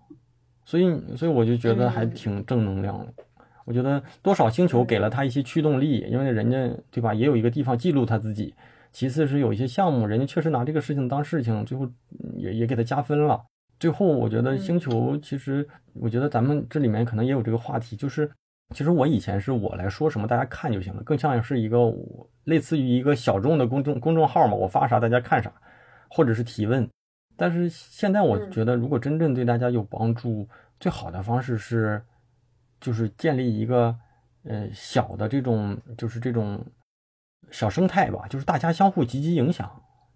[0.65, 3.15] 所以所以我就觉得还挺正能量的。
[3.65, 8.53] 我觉得多少星球给了他一些驱动力，因为人家对吧，也有一个地方记录他自己。
[8.91, 11.89] 其次是有一些项目，人家确实拿这个事情当事情，最后
[12.35, 13.41] 也也给他加分了。
[13.79, 18.31] 最后我觉得星球，其实我觉得咱们这里面可能也有这个话题，就是
[18.73, 21.93] 其实我以前是我来说什么大家看就行了，更像是一个
[22.45, 25.53] 类似于一个小众的公众公众号嘛，我发啥大家看啥，
[26.09, 26.89] 或者是提问。
[27.37, 30.49] 但是现在我觉得，如果真正对大家有帮助，
[30.81, 32.03] 最好的方式是
[32.81, 33.97] 就是建立一个
[34.45, 36.65] 呃小的这种就是这种。
[37.51, 39.71] 小生态吧，就是大家相互积极影响，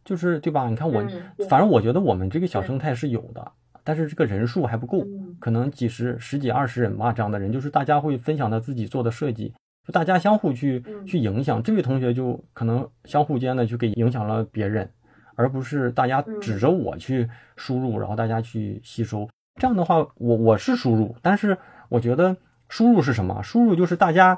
[0.05, 0.69] 就是对吧？
[0.71, 1.05] 你看我，
[1.51, 3.53] 反正我觉得我们这个小生态是有的，
[3.87, 5.07] 但是这个人数还不够，
[5.39, 9.55] 可能几十、十几、二十人吧，这样的人，就是大家会分享他自己做的设计，
[9.87, 11.63] 就大家相互去去影响。
[11.63, 14.91] 这位同学就可能相互间的去给影响了别人，
[15.37, 19.29] 而不是大家指着我去输入，然后大家去吸收。
[19.61, 21.57] 这样的话，我我是输入，但是
[21.89, 22.37] 我觉得
[22.69, 23.41] 输入是什么？
[23.43, 24.37] 输入就是大家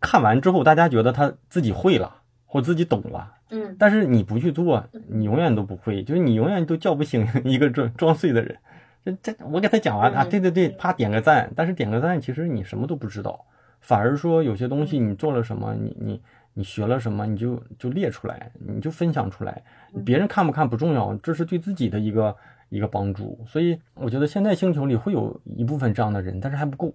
[0.00, 2.20] 看完之后，大家觉得他自己会了。
[2.46, 8.56] 或自己懂了，嗯，但是你不去做，你永远都不会，就是你永远都叫不醒一个装装睡的人。
[9.04, 13.44] 这这，我给他讲完啊，对对对，啪点个赞，但是点个赞，其实你什么都不知道，
[13.80, 16.22] 反而说有些东西你做了什么，你你
[16.54, 19.62] 你学了什么，你就就列出来，你就分享出来，
[20.04, 22.36] 别人看不看不重要，这是对自己的一个
[22.68, 23.38] 一个帮助。
[23.46, 26.94] 所以我觉得现在星球里会有一部分这样的人，但是还不够。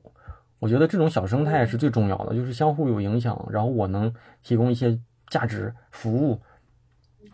[0.59, 4.99] 我觉得这种小生态是最重要的，就是相互有影响，然后我能提供一些。
[5.29, 6.41] 价值服务，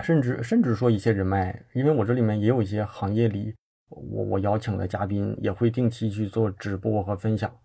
[0.01, 3.55] 甚至甚至说一些人脉，因为我这里面也有一些行业里，
[3.89, 7.55] 我我邀请的嘉宾也会定期去做直播和分享，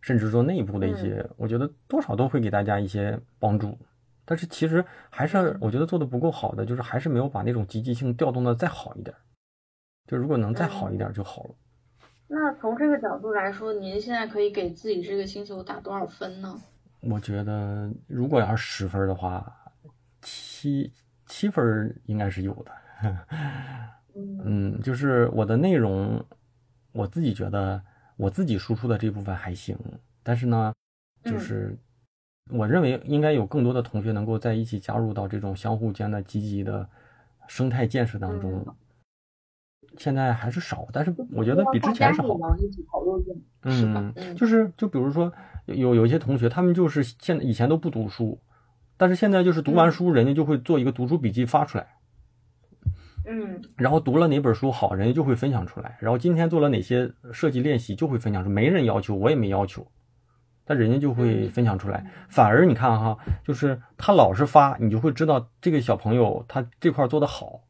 [0.00, 3.78] 甚至做内部的一些，我觉得多少都会给大家一些帮助。
[4.24, 9.14] 但是其实还是我觉得做的不够好的，就是还是没有把那种积极性调动的再好一点。
[10.06, 11.54] 就如果能再好一点就好了。
[12.28, 16.60] 那从这个角度来说，您现在可以给自己这个星球打多少分呢？
[17.00, 19.56] 我觉得如果要是十分的话。
[20.22, 20.92] 七
[21.24, 22.70] 七分应该是有的，
[24.44, 26.24] 嗯，就是我的内容，
[26.92, 27.82] 我自己觉得
[28.16, 29.76] 我自己输出的这部分还行，
[30.22, 30.72] 但是呢，
[31.24, 31.76] 就是
[32.50, 36.88] 我认为应该有更多的同学能够在一起加入到这种相互间的积极的
[37.48, 38.66] 生态建设当中，
[39.98, 42.38] 现在还是少，但是我觉得比之前是好。
[43.62, 45.32] 嗯，就是就比如说
[45.66, 48.38] 有有一些同学，他们就是现在以前都不读书。
[48.96, 51.86] 但是现在就是读完书，人家就会做一个读书笔记发出来，
[53.26, 55.96] 嗯，然后读了哪本书好，人家就会分享出来。
[56.00, 58.50] 然后今天做了哪些设计练习，就会分享出。
[58.50, 59.86] 没人要求，我也没要求，
[60.64, 62.04] 但人家就会分享出来。
[62.28, 67.60] 反而你看哈，就是他老是发，你就会知道这个小朋友他这块做的好。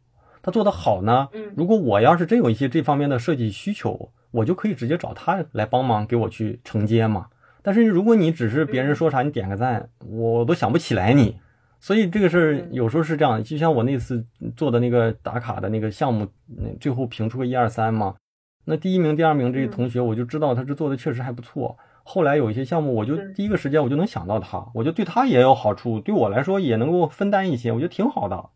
[0.42, 1.28] 他做的好呢？
[1.34, 7.26] 嗯，如果我要是真有一些这方面的设计需求，我就可以直接找他来帮忙给我去承接嘛。
[7.60, 11.38] 但是如果你只是别人说啥你点个赞，我都想不起来你。
[11.80, 14.22] 所以这个事儿有时候是这样，就像我那次
[14.54, 18.14] 做的那个打卡的那个项目，那最后评出个一二三嘛。
[18.66, 21.76] 那第一名、第二名这些同学，我就知道他是做的确实还不错。
[22.04, 28.50] 后来有一些项目，我就第一个时间我就能想到他，我就对他也有好处，对我来说也能够分担一些，我觉得挺好的。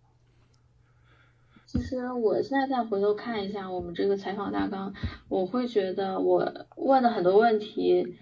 [1.65, 4.93] 其实我现在再回头看一下我们这个采访大纲，
[5.29, 8.17] 我会觉得我问的很多问题。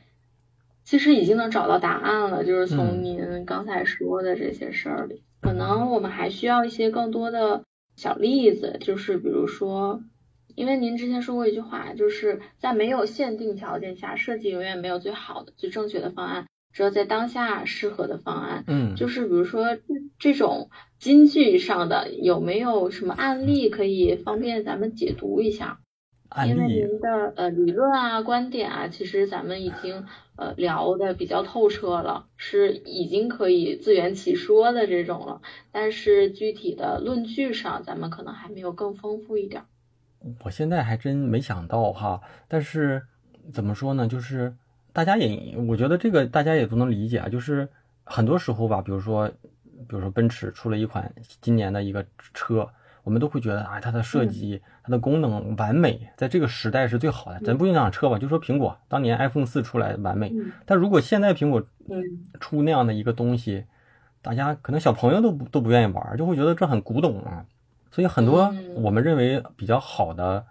[0.85, 7.65] 其实已经能找到答案了，就是从您刚才说的这些事儿里，可能我们还需要一些更多的
[7.97, 10.03] 小例子，就是比如说，
[10.55, 18.65] 因为您之前说过一句话，就是在没有限定条件下，设计永远没有最好的、最正确的方案，只有在当下适合的方案。
[18.67, 19.79] 嗯，就是比如说
[20.19, 25.79] 这种金句上的，有没有什么案例可以方便咱们解读一下？
[26.47, 30.07] 因为您的呃理论啊观点啊，其实咱们已经
[30.37, 35.43] 呃聊的比较透彻了，是已经可以自圆其说的这种了。
[35.71, 39.63] 但是具体的论据上，咱们可能还没有更丰富一点。
[40.43, 43.03] 我现在还真没想到哈，但是
[43.53, 44.09] 怎么说呢？
[44.09, 44.55] 就是
[44.93, 47.29] 大家也，我觉得这个大家也都能理解啊。
[47.29, 47.69] 就是
[48.05, 51.13] 很多时候吧，比如说，比如说奔驰出了一款
[51.43, 52.67] 今年的一个车。
[53.05, 57.41] 我们都会觉得啊，它的设计、它的功能完美，在这个时代是最好的。
[57.41, 60.33] 咱不用讲车吧，就说苹果当年 iPhone 四出来完美。
[60.65, 61.63] 但如果现在苹果
[62.39, 63.65] 出那样的一个东西，
[64.21, 67.45] 大家可能小朋友都不都不愿意玩，就会觉得这很古董啊。
[67.91, 70.45] 所以很多我们认为比较好的、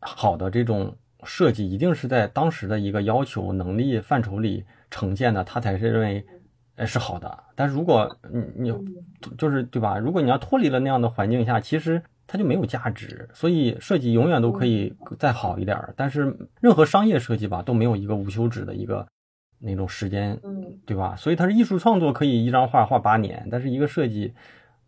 [0.00, 6.26] 好的这种设计，一定是在当时的一个要求能力范畴里呈现的，它才是认为。
[6.78, 8.72] 哎，是好的，但是如果你你
[9.36, 9.98] 就是对吧？
[9.98, 13.28] 如果你要脱离了那样的环境下，其实它就没有价值。
[13.34, 19.04] 所以设计永远都可以再好一点，但是任何商业设计吧都没有一个无休止的一个
[19.58, 20.38] 那种时间，
[20.86, 21.16] 对吧？
[21.16, 24.32] 所以它是艺术创作，可以一张画画八年，但是一个设计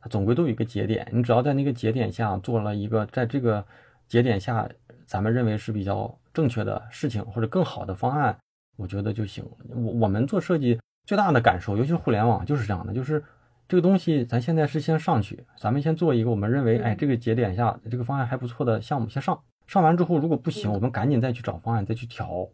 [0.00, 3.66] 它总归都有一个节点，你只要在那个节点下做了一个，在这个
[4.06, 4.68] 节点下
[5.06, 8.38] 咱们认为是比较正确的事情或者更好的方案，
[8.76, 9.44] 我觉得就行。
[9.70, 10.78] 我我们做设计。
[11.04, 13.22] 最大的感受，尤其是互联网，就是这样的，就是
[13.68, 19.38] 这个东西，咱现在是先上去，咱们先做一个我们认为，哎，这个节点下这个方案还不错的项目，先上。
[19.66, 22.48] 上完之后，如果不行，我们赶紧再去找方案，再去调。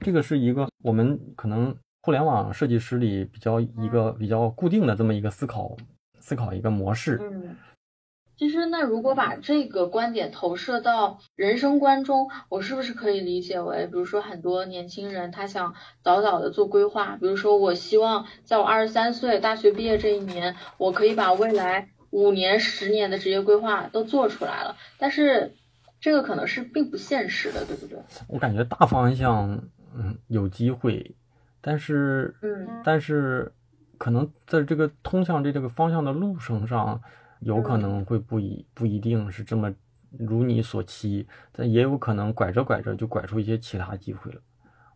[0.00, 5.76] 这个是一个我们可能互联网设计师里比较一个比较固定的这么一个思考
[6.20, 7.20] 思考一个模式。
[8.42, 24.76] 其实，那如果把这个观点投射到人生观中，我是不是可以理解为，比如说很多年轻人他想早早的做规划，比如说我希望在我二十三岁大学毕业这一年，我可以把未来五年、十年的职业规划都做出来了。
[24.98, 25.54] 但是
[26.00, 28.00] 这个可能是并不现实的，对不对？
[28.26, 29.62] 我感觉大方向，
[29.96, 31.14] 嗯，有机会，
[31.60, 33.52] 但是，嗯，但是
[33.98, 37.00] 可能在这个通向这这个方向的路程上。
[37.42, 39.72] 有可能会不一不一定是这么
[40.18, 44.40] 如你所期，但也有可能拐着拐着就拐出一些其他机会了。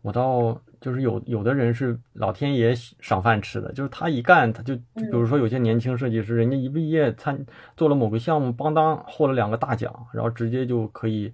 [0.01, 7.45] 我倒就是有有的人是老天爷赏饭吃的，就是他一干他就，比如说有些年轻设计师，人家一毕业参
[7.75, 11.33] 做了某个项目，邦当获了两个大奖，然后直接就可以，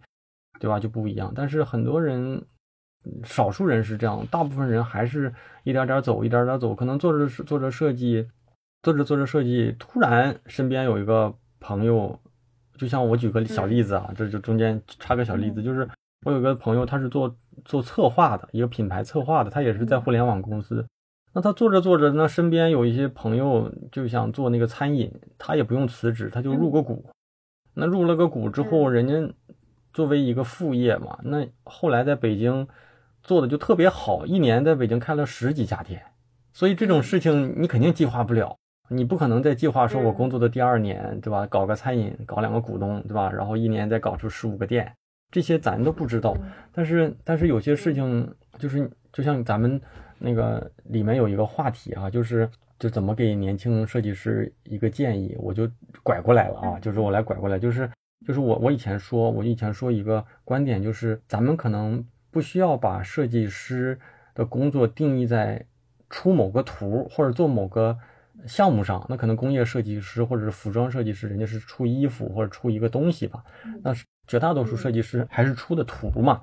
[0.59, 0.79] 对吧？
[0.79, 1.31] 就不一样。
[1.35, 2.41] 但是很多人，
[3.23, 5.31] 少数人是这样，大部分人还是
[5.63, 8.27] 一点点走，一点点走，可能做着做着设计。
[8.83, 12.19] 做着做着设计，突然身边有一个朋友，
[12.77, 15.87] 就像我举个小例子啊，这就中间插个小例子，就是
[16.25, 20.85] 我有个朋友，他是做做策划的，一个品牌策划的，他也是在互联网公司。
[21.31, 27.09] 那他做着做着，那身边有一些朋友就想做那个餐饮，他也不用辞职，他就入个股。
[27.73, 29.33] 那入了个股之后，人家
[29.93, 32.67] 作为一个副业嘛，那后来在北京
[33.23, 36.03] 做的就特别好，一年在北京开了十几家店。
[36.51, 38.55] 所以这种事情你肯定计划不了。
[38.89, 41.47] 你不可能在计划说，我工作的第二年，对吧？
[41.47, 43.31] 搞个餐饮，搞两个股东，对吧？
[43.31, 44.93] 然后一年再搞出十五个店，
[45.31, 46.35] 这些咱都不知道。
[46.73, 48.29] 但是，但是有些事情
[48.59, 49.79] 就是，就像咱们
[50.19, 55.67] 那个里面有一个话题啊，就是就怎么给年轻设计师一个建议，我就
[56.03, 57.89] 拐过来了啊，就是我来拐过来，就是
[58.27, 63.97] 就是我我以前说，我以前说一个观点，就是咱们可能不需要把设计师
[64.35, 65.65] 的工作定义在
[66.09, 67.97] 出某个图或者做某个。
[68.47, 73.43] 项目上，那可能工业设计师或者是服装设计师，人家是出衣服或者出一个东西吧。
[73.81, 73.93] 那
[74.27, 76.41] 绝大多数设计师还是出的图嘛。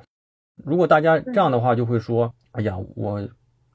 [0.64, 3.26] 如果大家这样的话，就会说：“哎呀，我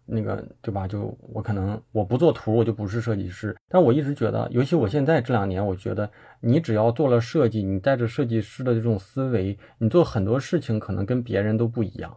[0.06, 0.88] 那个对吧？
[0.88, 3.56] 就我可能我不做图，我就不是设计师。
[3.70, 6.08] 但我一直觉得，尤其我现在这两年，我觉得
[6.42, 12.16] 你只要做了设计，你带着设计师的这种思维，你做很多事情可能跟别人都不一样。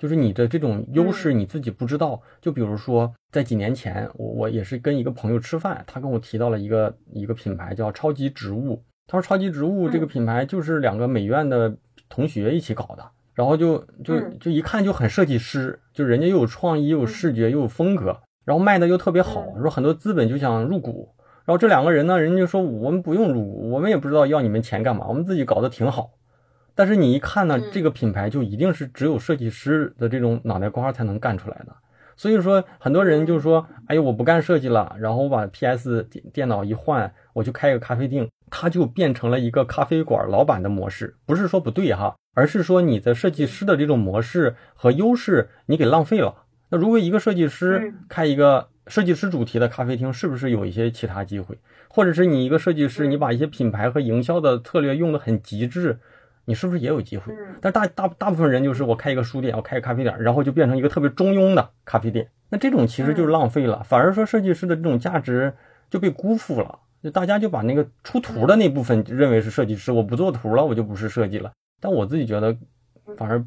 [0.00, 2.18] 就是你的这种优势你自己不知道。
[2.40, 8.82] 就比如说，在几年前，我我也是跟一个朋友吃饭，他跟我提到了一个一个品牌叫超级植物。
[9.06, 11.76] 他说超级植物这个品牌就是两个美院的
[12.08, 21.14] 同学一起搞的，然后就就就一看就很设计师，就人家又有创意又有视觉又有风格，然后卖的又特别好，说很多资本就想入股。
[21.44, 26.10] 然后这两个人呢，人家就说我们不用入股，我们也不知道要你们钱干嘛，我们自己搞得挺好。
[26.74, 31.74] 但是你一看呢，这个品牌就一定是只有设计师的这种脑袋瓜才能干出来的。
[32.16, 41.16] 所以说，很多人就是说，哎呦，我不干设计了，然后我把 PS 电电脑一换，我就开个咖啡店，它就变成了一个咖啡馆老板的模式。
[41.24, 46.34] 不是说不对哈，而是说你的设计师的这种模式和优势你给浪费了。
[46.68, 51.58] 那如果一个设计师开一个设计师主题的咖啡厅，是不是有一些其他机会？
[51.88, 55.98] 或者是你一个设计师，你把一些品牌和营销的策略用得很极致？
[56.44, 57.32] 你是不是也有机会？
[57.60, 62.28] 但大大大部分人就是我开一个书店，我开个咖啡店，然后就变成一个特别中庸的咖啡店。
[62.48, 65.52] 那这种其实就是浪费了，反而说设计师的这种价值
[65.88, 66.78] 就被辜负了。
[67.02, 71.50] 就大家就把那个出图的那部分认为是设计师，我不做图了，我就不是设计了。
[71.80, 72.54] 但我自己觉得
[73.16, 73.42] 反而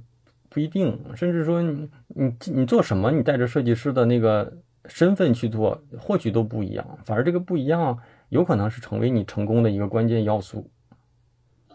[0.49, 4.51] 不一定，甚至说你你你做什么，你带着设计师的那个
[4.85, 6.97] 身份去做，或许都不一样。
[7.03, 7.95] 反而这个不一样，
[8.29, 10.67] 有可能是成为你成功的一个关键要素。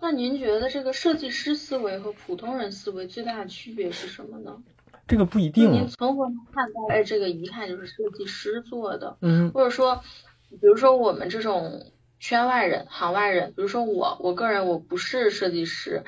[0.01, 4.63] 那您觉得这个设计师思维和普通人思维最大的区别是什么呢？
[5.07, 5.73] 这个不一定。
[5.73, 6.81] 您从何看到？
[6.91, 9.17] 哎，这个一看就是设计师做的。
[9.23, 9.51] 嗯。
[9.53, 10.03] 或者说，
[10.51, 16.05] 比如说我们这种圈外人、行外人，比如说我，我个人我不是设计师，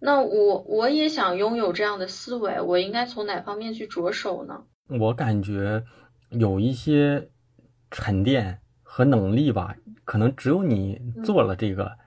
[0.00, 4.64] 那我我也想拥有这样的思维，我应该从哪方面去着手呢？
[4.88, 5.84] 我感觉
[6.30, 7.30] 有一些
[7.90, 11.99] 沉淀和能力吧，可能只有你做了这个。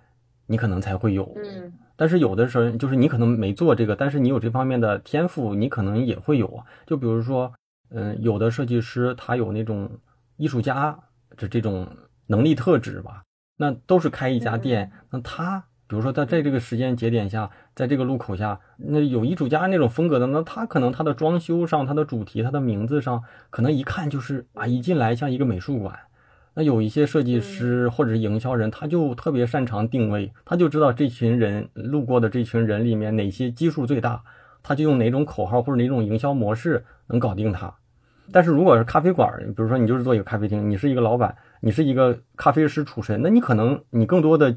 [0.48, 6.66] 你可能才会有，嗯，但是有的时候就是你可能没做这个，但是你有这方面的天赋，你可能也会有啊。
[6.86, 7.54] 就比如说，
[7.90, 9.90] 嗯，有的设计师他有那种
[10.38, 10.98] 艺术家
[11.38, 11.88] 这这种
[12.28, 13.24] 能力特质吧，
[13.58, 25.98] 那都是开一家店，那他比如说在在这个时间节点下，在这个路口下，那有艺术家那种风格的，那他可能他的装修上、他的主题、他的名字上，可能一看就是啊，一进来像一个美术馆。
[26.56, 34.24] 那有一些设计师或者是营销人，他就特别擅长定位，他就知道这群人路过的这群人里面哪些基数最大，
[34.62, 37.74] 他就用哪种口号或者哪种营销模式能搞定他。
[38.32, 44.56] 但是如果是咖啡馆，比如说你就是做一个咖啡厅，你是一个老板，你是一个咖啡师出身，那你可能你更多的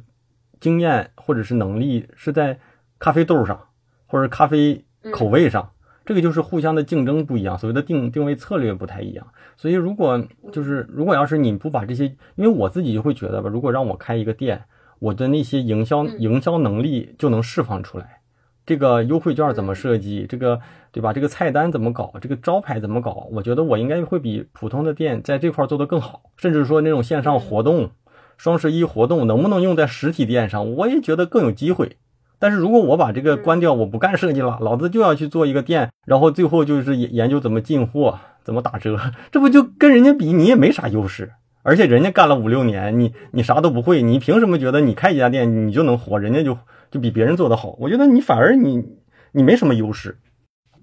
[0.61, 2.59] 经验或者是能力是在
[2.99, 3.59] 咖啡豆上
[4.07, 5.71] 或者咖啡口味上。
[6.07, 9.27] 这个就是互相的竞争不一样，所谓的定定位策略不太一样。
[9.57, 14.63] 所以如果就是如果要是你不把这些，因为我自己就会觉得吧，如果让我开一个店，
[15.01, 18.21] 我的那些营销营销能力就能释放出来。
[18.65, 20.27] 这个优惠券怎么设计？
[20.29, 21.13] 这个对吧？
[21.13, 22.15] 这个菜单怎么搞？
[22.21, 23.29] 这个招牌怎么搞？
[23.33, 26.23] 我觉得我应该会比普通的店在这块做得更好。
[26.37, 27.91] 甚至说那种线上活动，
[28.37, 30.73] 双十一活动能不能用在实体店上？
[30.75, 31.97] 我也觉得更有机会。
[32.39, 38.99] 但是如果我把这个关掉，我不干设计了，老子就要去做一个店，然后最后就是研研究怎么进货，怎么打折，
[39.33, 41.33] 这不就跟人家比，你也没啥优势。
[41.63, 46.19] 而且人家干了五六年，你你啥都不会，你凭什么觉得你开一家店你就能活？
[46.19, 46.59] 人家就
[46.91, 47.77] 就比别人做得好。
[47.81, 48.85] 我觉得你反而你
[49.33, 50.19] 你没什么优势。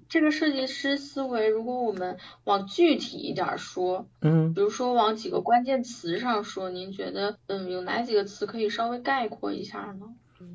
[0.06, 10.06] 这个设计师思维，如果我们往具体一点说，嗯，比如说往几个关键词上说，您觉得嗯有哪几个词可以稍微概括一下呢？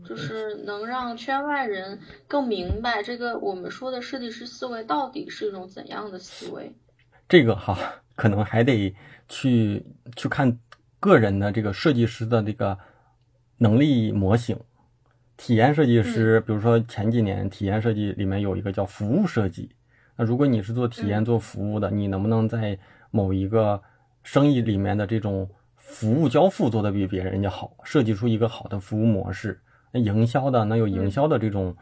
[0.06, 6.72] 就是能让圈外人更明白这个我们说的设计师思维到底是一种怎样的思维。
[7.28, 7.78] 这个哈，
[8.16, 8.94] 可能还得
[9.28, 10.60] 去去看
[11.00, 12.78] 个人的这个设计师的这个
[13.58, 14.60] 能力模型。
[15.38, 19.72] 体验设计师，比如说前几年体验设计里面有一个叫服务设计。
[20.18, 22.78] 那如果你是做体验做服务的，你能不能在
[23.10, 23.82] 某一个
[24.22, 29.62] 生意里面的这种服务交付做得比别人家好，设计出一个好的服务模式？
[29.92, 31.76] 那营销的能有营销的这种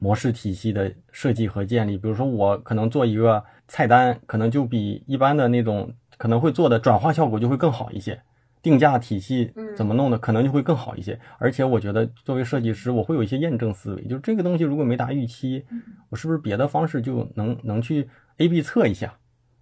[0.00, 8.20] 模式体系的设计和建立，比如说我可能做一个菜单，可能就比一般的那种可能会做的转化效果就会更好一些，
[8.60, 11.16] 定价体系怎么弄的可能就会更好一些。
[11.38, 15.64] 而且我觉得作为设计师，我会有一些验证思维，就是这个东西如果没达预期，
[16.08, 19.14] 我是不是别的方式就能能去 A B 测一下？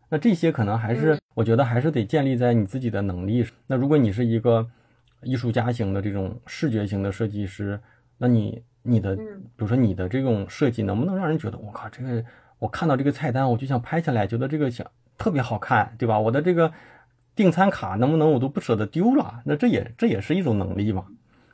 [0.09, 3.45] 那这些可能还是我觉得还是得建立在你自己的能力。
[3.67, 4.67] 那如果你是一个。
[5.25, 7.81] 艺术家型的这种视觉型的设计师，
[8.19, 9.23] 那你你的，比
[9.57, 12.25] 如说你的这种设计能不能让人觉得我靠，这个
[12.59, 14.87] 我看到这个菜单我就想拍下来，觉得这个想
[15.19, 16.19] 特别好看，对吧？
[16.19, 16.73] 我的这个
[17.35, 19.43] 订餐卡能不能我都不舍得丢了？
[19.45, 21.07] 那这也这也是一种能力嘛。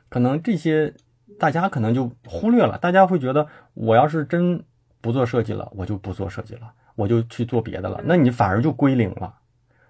[0.09, 0.93] 可能这些
[1.39, 4.63] 大家可能就忽略了，大家会觉得我要是真
[4.99, 9.33] 不做设计了，我就不做设计了，我就去做别的了，那你反而就归零了，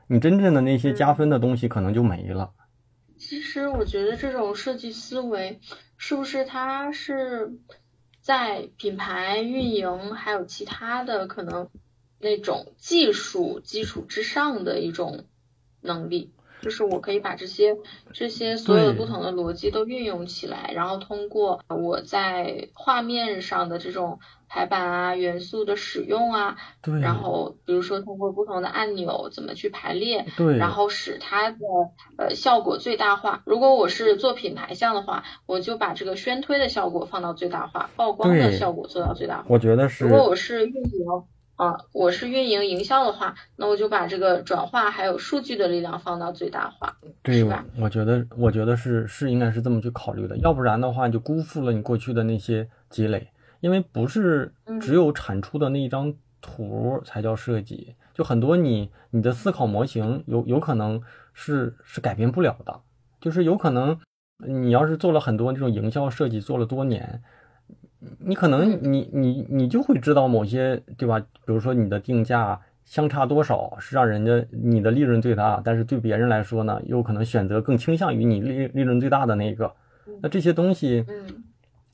[0.08, 2.52] 你真正的那些加分的东西可能就没了。
[3.22, 5.60] 其实我觉得这种设计思维
[5.96, 7.54] 是不是它是
[8.20, 11.70] 在品牌运营还有其他的可能
[12.18, 15.26] 那种技术基础之上的一种
[15.82, 16.32] 能力？
[16.62, 17.76] 就是我可以把这些
[18.14, 31.58] 这些所有的不同的逻辑都运用起来，然后通过我在画面上的这种排版啊、元素的使用啊，对，然后比如说通过不同的按钮怎么去排列，对，然后使它的
[32.18, 33.42] 呃效果最大化。
[33.46, 39.46] 如果我是做品牌项的话，我就把这个宣推的效果放到最大化，曝光的效果做到最大化。
[39.48, 40.06] 我觉得是。
[40.06, 41.06] 如果我是运营。
[41.62, 47.64] 啊，我是运营营销的话，那我就把这个转化还有数据的力量放到最大化，对吧？
[47.80, 53.28] 我觉得，我觉得是是应该是这么去考虑的，要不然的话，你就辜负了你过去的那些积累。
[53.60, 61.00] 因为不是只有产出的那一张图才叫设计，就很多你你的思考模型有有可能
[61.36, 62.82] 是是改变不了的，
[63.20, 64.00] 就是有可能
[64.48, 67.22] 你要是做了很多这种营销设计，做了多年。
[68.20, 71.20] 你可能你你你就会知道某些对吧？
[71.20, 79.72] 比如说你的定价相差多少是让人家你的利润最大，但是对别人来说呢，又可能选择更倾向于你利利润最大的那个。
[80.22, 81.06] 那这些东西，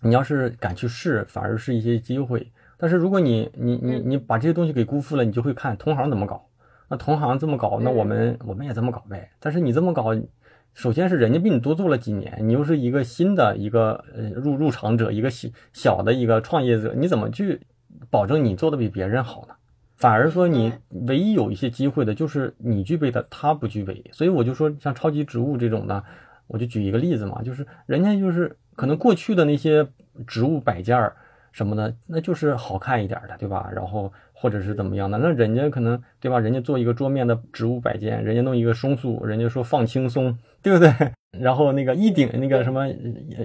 [0.01, 2.51] 你要是敢去试，反而是一些机会。
[2.78, 6.45] 但是如果你你你你把这些东西给辜负了，你就会看同行怎么搞。
[6.88, 9.30] 那同行这么搞，那我们我们也这么搞呗。
[9.39, 10.16] 但是你这么搞。
[10.78, 17.59] 首先是人家比你多做了几年，你又是一个新的一个呃入入场者，一个小小的一个创业者，你怎么去
[18.11, 19.55] 保证你做的比别人好呢？
[19.95, 20.71] 反而说你
[21.07, 24.05] 唯一有一些机会的就是你具备的，他不具备。
[24.13, 26.03] 所以我就说像超级植物这种的，
[26.45, 29.88] 我就举一个例子嘛，就是人家就是可能过去的那些
[30.28, 31.15] 植物摆件儿
[31.51, 33.67] 什么的，那就是好看一点的，对吧？
[33.73, 34.13] 然后。
[34.39, 35.17] 或者是怎么样的？
[35.17, 36.39] 那人家可能对吧？
[36.39, 40.38] 人家做一个桌面的植物摆件，人家弄一个松树，人家说放轻松，
[40.68, 41.11] 对不对？
[41.39, 42.88] 然后那个一顶那个什么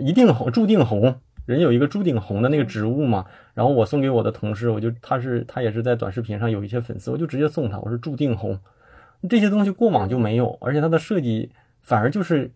[0.00, 1.14] 一定红注定红，
[1.46, 3.24] 人有一个注定红的那个植物嘛。
[3.54, 8.58] 然后我送给我的同事，我就他是他也是在短视频上有一些粉丝，我就直接送他，我说注定红。
[9.28, 11.50] 这些东西过往就没有，而且它的设计
[11.80, 12.50] 反而就是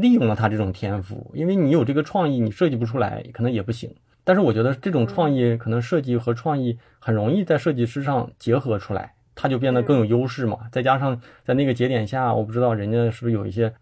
[0.00, 3.90] 利用了他这种天赋，因为你有这个创意，你设计不出来可能也不行。
[4.24, 10.58] 但是我觉得这种创意可能设计和创意很容易在设计师上结合出来，它就变得更有优势嘛。
[10.70, 13.72] 再加上在那个节点下，我不知道人家是不是有一些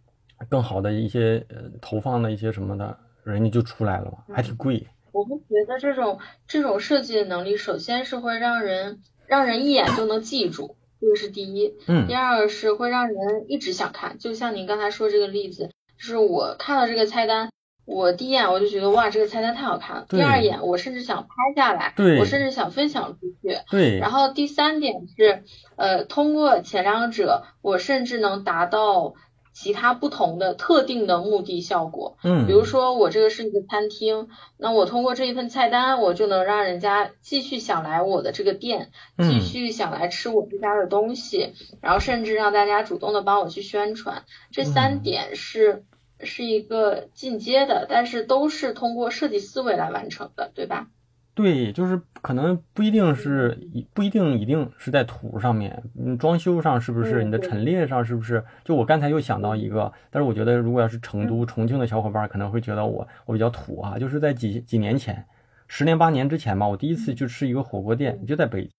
[0.48, 4.86] 更好的一些呃投放的一些什么的，人家就出来了嘛，还挺贵。
[5.12, 11.74] 我们觉得这种这种设计的能力，首先是会让人让人一眼就能记住，这个是第一。
[11.88, 12.06] 嗯。
[12.06, 17.50] 第二是会让人一直想看，就像您刚才说这个例子，就是我看到这个菜单。
[17.86, 20.06] 我第一眼我就觉得哇，这个菜单太好看了。
[20.08, 23.58] 第二眼我甚至想拍下来，我甚至想分享出去。
[23.68, 23.98] 对。
[23.98, 25.42] 然后第三点是，
[25.74, 29.14] 呃，通过前两者，我甚至能达到
[29.60, 32.16] 其他不同的特定的目的效果。
[32.24, 32.46] 嗯。
[32.46, 41.52] 比如说我这个是一个餐厅，那我通过这一份菜单，我就能让人家继续想来我的这个店，继续想来吃我这家的东西，
[41.82, 44.24] 然后甚至让大家主动的帮我去宣传。
[44.50, 45.84] 这三点是。
[46.22, 50.88] 是一个进阶的，但是都是通过设计思维来完成的，对吧？
[51.34, 53.58] 对，就是可能不一定是，
[53.94, 57.24] 不一定一定是在土上面，你，装修上是不是？
[57.24, 58.44] 你的陈列上是不是？
[58.64, 65.24] 就我刚才又想到一个，但是我觉得如果要是成都、重庆的小伙伴可能会觉得我我比较土啊，就是在几几年前，
[65.66, 68.70] 十年八年之前吧，我第一次去吃一个火锅店，就在北，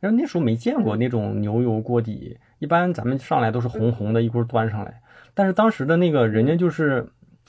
[0.00, 5.00] 然后那时候没见过那种牛油锅底，一般咱们上来都是红红的一锅端上来。
[5.34, 7.06] 但是当时的那个人家就是，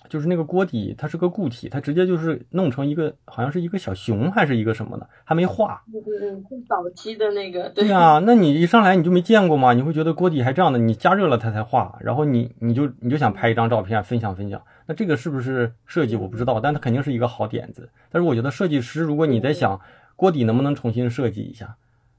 [0.10, 5.82] 就是那个锅底，它是个固体，它直接就是弄成一个，好像是一个小熊还是一个什么的，还没化。
[5.88, 7.70] 嗯嗯最早期的那个。
[7.70, 9.72] 对啊，那你一上来你就没见过嘛？
[9.74, 10.80] 你会觉得锅底还这样的？
[10.80, 14.62] 你加热了它才化，然后你你就你就想拍一张照片分享分享。
[14.88, 16.16] 那这个是不是设计？
[16.16, 17.88] 我不知道，但它肯定是一个好点子。
[18.12, 19.80] 但是我觉得设计师，如果你在想
[20.16, 21.76] 锅底能不能重新设计一下，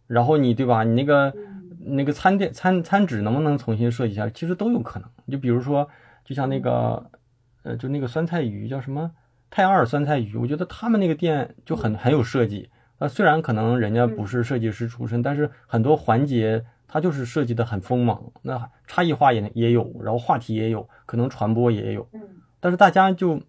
[0.07, 0.85] 然后你对吧？
[0.85, 1.33] 你那个。
[1.83, 4.29] 那个餐店餐餐纸能不能重新设计一下？
[4.29, 5.09] 其实都有可能。
[5.31, 5.89] 就比如说，
[6.27, 7.03] 就像那个，
[7.63, 9.11] 呃，就那个酸菜鱼叫什么
[9.51, 12.71] 泰二酸菜鱼，我觉得他们那个店就很很有设计。
[12.99, 18.23] 呃，虽然可能人家不是设计师出身，但是很多环节他就是设计的很锋芒。
[18.43, 22.07] 那差异化也也有，然后话题也有，可能传播也有。
[22.61, 23.41] 但是大家就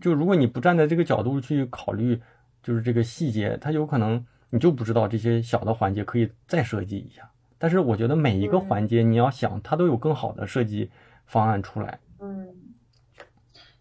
[0.00, 2.20] 就如果你不站在这个角度去考虑，
[2.62, 7.30] 就是这个细节，他有可能你就不知道这些小的环节可以再设计一下。
[7.58, 10.90] 但是我觉得每一个环节，你要想它都有更好的设计
[11.26, 11.98] 方案出来。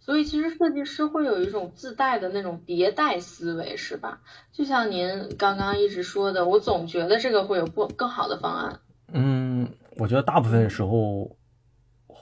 [0.06, 4.22] 所以其实设计师会有一种自带的那种迭代思维，是吧？
[4.52, 8.80] 就像您刚刚一直说的，我总觉得这个会有不更好的方案。
[9.12, 11.36] 嗯，我觉得大部分时候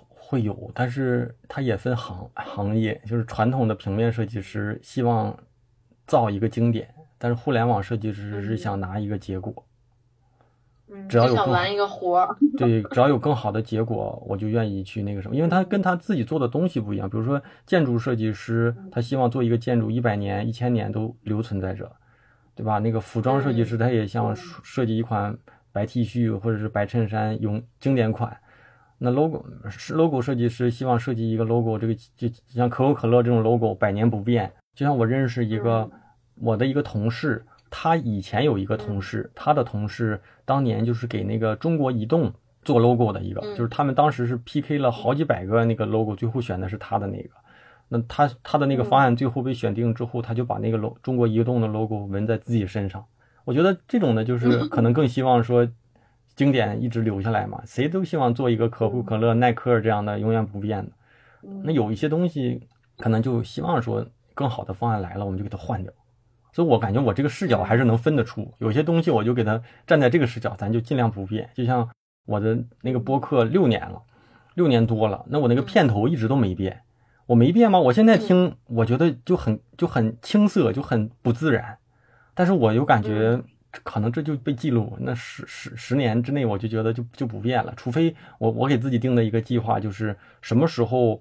[0.07, 5.37] 会有，但是它也分行行业，就是传统的平面设计师希望
[6.07, 9.65] 造一个经典，但是互联网设计师是想拿一个结果。
[11.09, 17.09] 只要有想玩一个活儿，对，只要有更好的结果，我就愿意去那个什么，因为他跟他自己做的东西不一样。
[17.09, 21.91] 比如说建筑设计师，他希望做一个建筑一百年、一千年都留存在这，
[22.55, 22.79] 对吧？
[22.79, 25.37] 那个服装设计师，他也想设计一款
[25.71, 28.35] 白 T 恤或者是白衬衫，用经典款。
[28.97, 34.51] 那 logo 是 logo 设计师希望设计一个 logo，这个就像可口可乐这种 logo 百年不变。
[34.75, 35.89] 就像我认识一个
[36.35, 37.45] 我的一个同事。
[37.75, 42.31] 他以前有一个同事，他的同事当年就是给那个中国移动
[42.63, 47.29] 做 logo 的一个，就是他们当时是 PK 了好几百个那个 logo，最后选的是他的那个。
[47.89, 53.03] 那他他的那个方案最后被选定之后，他就把那个 logo 中国移动的 logo 纹在自己身上。
[53.43, 55.67] 我觉得这种呢，就是可能更希望说
[56.35, 57.59] 经典一直留下来嘛。
[57.65, 60.91] 谁都希望做一个可口可乐、耐克这样的永远不变的。
[61.63, 62.61] 那有一些东西
[62.97, 64.05] 可能就希望说
[64.35, 65.91] 更好的方案来了，我们就给它换掉。
[66.53, 71.49] 所以我感觉我这个视角还是能分得出，有些东西我就给他站在这个视角，咱就尽量不变。
[71.55, 71.89] 就像
[72.27, 73.99] 我的那个播客六年了，
[74.53, 76.81] 六年多了，那我那个片头一直都没变，
[77.25, 77.79] 我没变吗？
[77.79, 81.79] 我现在听，我觉得就很就很青涩，就很不自然。
[82.35, 83.41] 但是我又感觉
[83.83, 87.73] 可能这就被记录，那十十十年之内，我就觉得就就不变了。
[87.75, 91.19] 除非我我给自己定的一个计划，就是什么时候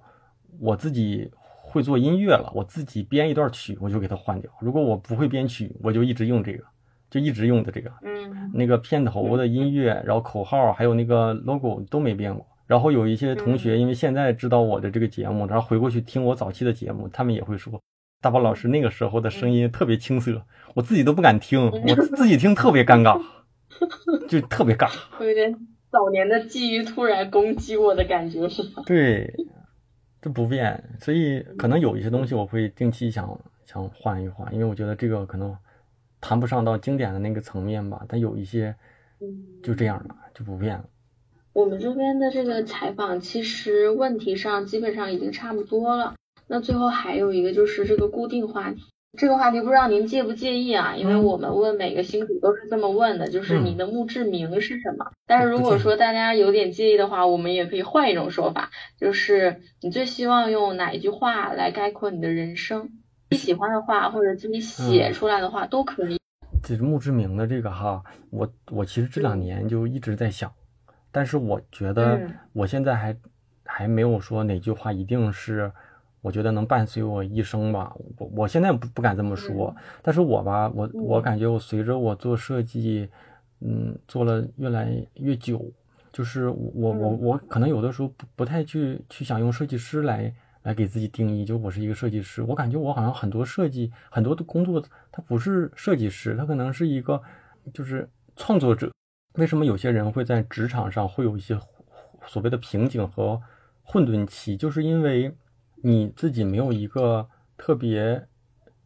[0.59, 1.31] 我自己。
[1.73, 4.51] 会做音乐了，我自己编一段曲，我就给它换掉。
[4.61, 6.63] 如果我不会编曲，我就一直用这个，
[7.09, 7.91] 就一直用的这个。
[8.03, 12.45] 嗯，那个片头的音乐，然后口号，还有那个 logo 都没变过。
[12.67, 17.81] 然后有一些同学，因为现在知道我的这个节目，然后回过去听我早期的节目，他们也会说，
[18.21, 20.45] 大宝老师那个时候的声音特别青涩，
[20.75, 23.19] 我自己都不敢听，我自己听特别尴尬，
[24.29, 24.89] 就特别尬。
[25.19, 25.53] 有点
[25.91, 28.83] 早年的记忆突然攻击我的感觉是吗？
[28.85, 29.33] 对。
[30.23, 35.53] 这不变，所以可能有一些东西我会定期想想换一换，因为我觉得这个可能
[36.21, 38.05] 谈不上到经典的那个层面吧。
[38.07, 38.73] 但有一些
[39.61, 40.85] 就这样了，就不变了。
[41.51, 46.15] 我们这边的这个采访其实问题上基本上已经差不多了，
[46.47, 48.81] 那最后还有一个就是这个固定话题。
[49.15, 50.95] 这个话题不知道您介不介意啊？
[50.95, 55.11] 因为我们问每个新主都是这么问的，就是你的墓志铭是什么？
[55.27, 62.89] 但是如果说大家有点介意的话，我们也可以换一种说法，就是你最希望用哪一句话来概括你的人生？
[63.29, 66.17] 你喜欢的话或者自己写出来的话都可以。
[66.63, 68.01] 这墓志铭的这个哈，
[68.31, 70.51] 我我其实这两年就一直在想，
[71.11, 72.19] 但是我觉得
[72.51, 73.15] 我现在还
[73.63, 75.71] 还没有说哪句话一定是。
[76.23, 83.09] 我觉得能伴随我一生吧，我我现在不不敢这么说，但是我吧，我我感觉我随着我做设计，
[83.59, 85.69] 嗯，做了越来越久，
[86.13, 97.21] 就是我我我可能有的时候不不太去去想用设计师来来给自己定义，就我是一个设计师，我感觉我好像很多设计很多的工作，他不是设计师，他可能是一个
[97.73, 98.89] 就是创作者。
[99.33, 101.59] 为什么有些人会在职场上会有一些
[102.27, 103.41] 所谓的瓶颈和
[103.83, 105.35] 混沌期，就是因为。
[105.85, 107.27] 你自己没有一个
[107.57, 108.25] 特别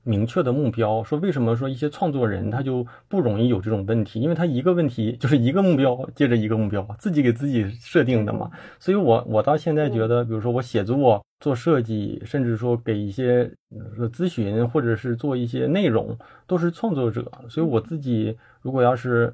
[0.02, 4.20] 明确的目标，说为什么说一些创作人他就不容易有这种问题？
[4.20, 8.50] 因为他一个问题就是一个目标接着一个目标，自己给自己设定的嘛。
[8.80, 13.52] 所以，我我到现在觉得，比如说我写作、做设计，甚至说给一些
[14.12, 16.18] 咨询或者是做一些内容，
[16.48, 17.32] 都是创作者。
[17.48, 19.32] 所以，我自己如果要是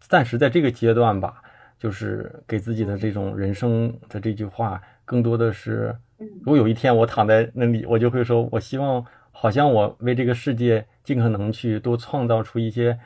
[0.00, 1.42] 暂时在这个阶段吧，
[1.78, 5.94] 就是给自己的这种人生的这句话，更多的是。
[6.18, 12.98] 如果有一天我躺在那里，我就会说，我希望好像我为这个世界尽可能去多创造出一些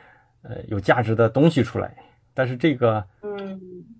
[0.43, 1.95] 呃有价值的东西出来。
[2.33, 3.59] 但是这个，嗯，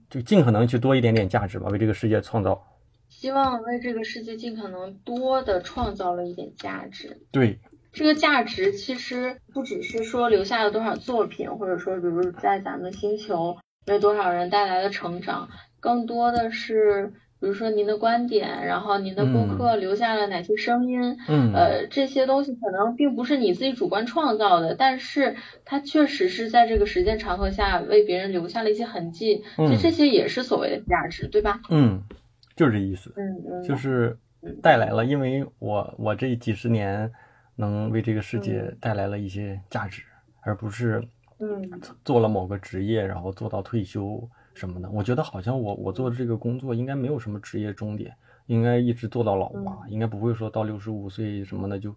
[0.09, 2.63] 就尽可能去多一点点价值吧，为这个世界创造。
[3.09, 7.19] 希望为这个世界尽可能多的创造了一点价值。
[7.31, 7.59] 对，
[7.91, 13.57] 这个价值其实不只是说留下了多少作品，或者说比如在咱们星球
[13.87, 15.49] 为多少人带来了成长，
[15.79, 17.11] 更多的是。
[17.39, 21.17] 比如说您的观点，然后您的顾客留下了哪些声音？
[21.29, 29.43] 嗯，呃，这些东西可能并不是你自己主观创造的，但是它确实是在这个时间长河下为别人留下了一些痕迹。
[29.57, 31.61] 嗯，这些也是所谓的价值，对吧？
[31.69, 32.03] 嗯，
[32.57, 33.13] 就是这意思。
[33.15, 34.17] 嗯嗯，就是
[34.61, 37.09] 带来了，因为我我这几十年
[37.55, 40.01] 能为这个世界带来了一些价值，
[40.41, 41.01] 而不是
[41.39, 44.29] 嗯做了某个职业然后做到退休。
[44.59, 44.91] 什么的。
[44.91, 48.13] 我觉得好像我我做的这个工作应该没有什么职业终点，
[48.47, 51.95] 应该一直做到老吧，应该不会说到六十五岁什么的就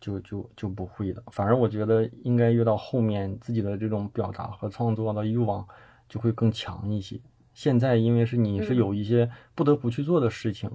[0.00, 1.22] 就就就不会的。
[1.30, 5.64] 反而我觉得应该越到后面，自己的这种表达和创作的欲望
[6.08, 7.20] 就会更强一些。
[7.54, 10.68] 现在因为是你是有一些不得不去做的事情，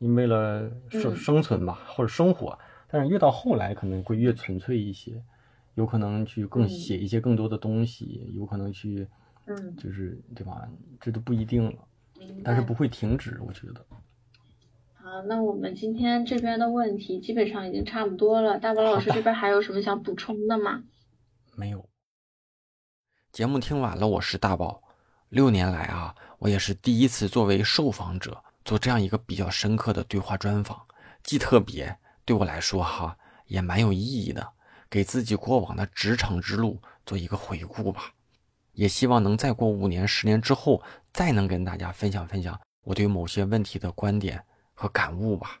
[0.00, 2.58] 因为了生生存吧或者生活，
[2.88, 5.22] 但是越到后来可能会越纯粹一些。
[5.74, 9.08] 有可能去更写一些更多的东西，有可能去，
[9.46, 10.68] 嗯，就是对吧？
[11.00, 11.78] 这都不一定了，
[12.44, 13.84] 但是不会停止，我觉得。
[14.94, 18.58] 好，那我们今天这边的问题基本上已经差不多了。
[18.58, 20.84] 大宝老师这边还有什么想补充的吗？
[21.56, 21.88] 没有。
[23.32, 24.82] 节目听完了，我是大宝。
[25.28, 30.80] 六年来啊，我也是第一次作为受访者做这样一个比较深刻的对话专访，
[31.22, 33.16] 既特别，对我来说哈，
[33.46, 34.46] 也蛮有意义的。
[34.90, 38.12] 给自己过往的职场之路做一个回顾吧，
[38.72, 44.42] 也希望能再过五年、十年之后，再能跟大家分享分享我对某些问题的观点
[44.74, 45.60] 和感悟吧。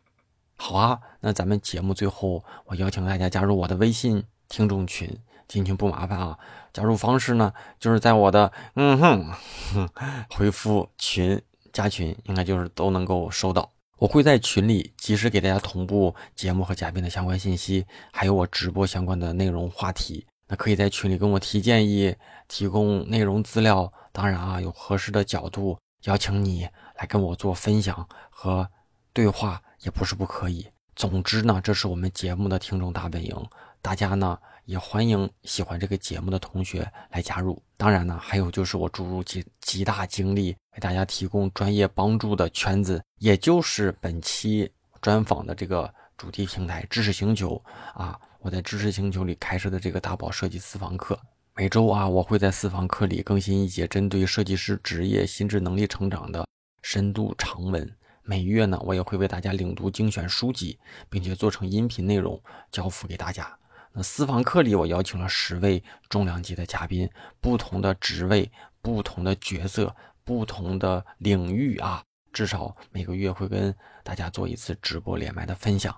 [0.56, 6.38] 好啊，那咱们节目最后，我邀请大家加入我的微信听众群，进群不麻烦啊。
[6.72, 9.32] 加入方式呢，就是在我的嗯哼
[9.74, 9.88] 哼
[10.30, 11.40] 回复群
[11.72, 13.70] 加群，应该就是都能够收到。
[13.98, 20.26] 我会在群里及时给大家同步节目和嘉宾的相关信息，还有我直播相关的内容话题。
[20.52, 22.14] 那可以在群里跟我提建议，
[22.46, 23.90] 提供内容资料。
[24.12, 28.68] 当然啊，有合适的角度邀请你来跟我做分享和
[29.14, 30.68] 对话，也不是不可以。
[30.94, 33.34] 总之呢，这是我们节目的听众大本营，
[33.80, 34.38] 大家呢。
[34.66, 37.60] 也欢迎喜欢这个节目的同学来加入。
[37.76, 47.60] 当然呢，还有就是我注入极极大精力为大家提供专业帮助的圈子，也就是本期专访的这个主题平台知识星球
[47.92, 48.16] 啊。
[48.42, 51.16] 我在知识星球里开设的这个大宝设计私房课，
[51.54, 56.44] 每周啊，我会在私房课里更新一节针对设计师职业心智能力成长的
[56.82, 57.88] 深度长文。
[58.24, 60.76] 每月呢，我也会为大家领读精选书籍，
[61.08, 63.56] 并且做成音频内容交付给大家。
[63.92, 67.08] 那私房课里，我邀请了十位重量级的嘉宾，
[67.40, 73.72] 不同的职位、不同的角色、不同的领域啊，至少每个月会跟
[74.02, 75.96] 大家做一次直播连麦的分享。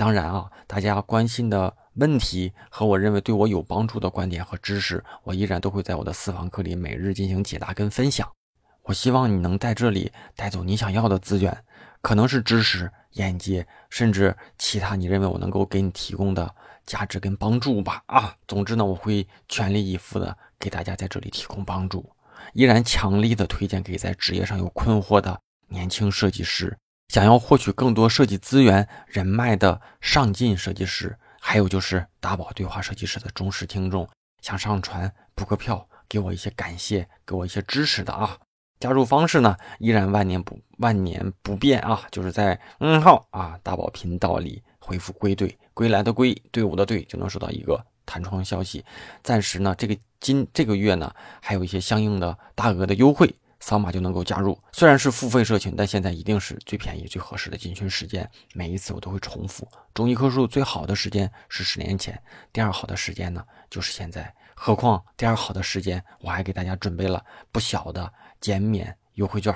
[0.00, 8.26] 当然啊，大家关心的问题和我认为对我有帮助的观点和知识，我依然都会在我的私房课里每日进行解答跟分享。
[8.84, 11.54] 我希望你能在这里带走你想要的资源，
[12.00, 16.54] 可能是知识、眼界，甚至其他你认为我能够给你提供的。
[16.86, 18.34] 价值跟帮助吧啊！
[18.48, 22.10] 总之呢，我会全力以赴的给大家在这里提供帮助，
[22.54, 25.38] 依然强力的推荐给在职业上有困惑的
[25.68, 26.76] 年轻设计师，
[27.10, 34.08] 想要获取更多设计资源人脉的上进设计师，还有就是大宝对话设计师的忠实听众，
[34.42, 38.38] 想上传补个票，给我一些感谢，给我一些支持的啊！
[38.78, 44.62] 加入方式呢，依然万年不万年不变啊，就是在嗯号啊大宝频道里。
[44.78, 48.84] 回复归队，归来的归，队伍的队，就能收到一个弹窗消息。
[49.22, 54.58] 暂时呢，这个今这个月呢，还有一些相应的大额的优惠，扫码就能够加入。
[54.72, 58.28] 虽然是付费社群，但现在一定是最便宜、最合适的进群时间。
[58.54, 62.20] 每一次我都会重复，种一棵树最好的时间是十年前，
[62.52, 64.34] 第二好的时间呢就是现在。
[64.54, 69.54] 何况第二好的时间，我还给大家准备了不小的减免优惠券。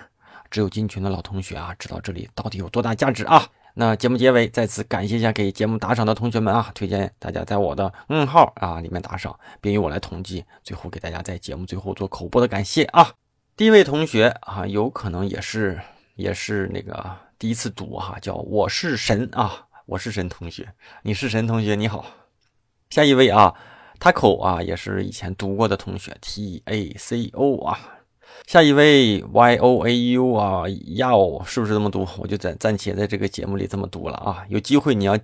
[0.51, 3.45] 只有进群的老同学啊，知道这里到底有多大价值啊！
[3.75, 6.71] 那节目结尾再次感谢一下给节目打赏的同学们啊！
[6.75, 13.13] 推荐大家在我的嗯号啊里面打赏，并由我来统计，最后给大家在节目最后做口播的感谢啊！
[13.57, 15.81] 第一位同学啊，有可能也是
[16.17, 20.69] 也是那个第一次读哈，叫我是神啊，我是神同学，
[21.05, 22.05] 你是神同学你好。
[22.91, 23.55] 下一位啊
[24.01, 27.79] ，Taco 啊，也是以前读过的同学，T A C O 啊。
[28.45, 30.65] 下一位 y o a u 啊，
[30.97, 32.05] 要是不是这么读？
[32.19, 34.45] 我就暂暂且在这个节目里这么读了啊。
[34.49, 35.17] 有机会你要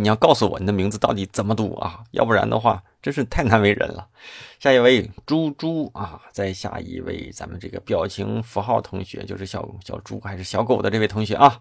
[0.00, 4.08] 你要告诉我你的名字到底怎么读啊，要不然的话真是太难为人了。
[4.60, 11.58] 下一位猪猪啊，再下一位咱们这个表情符号同学，就是小小猪还是小狗的这位同学啊，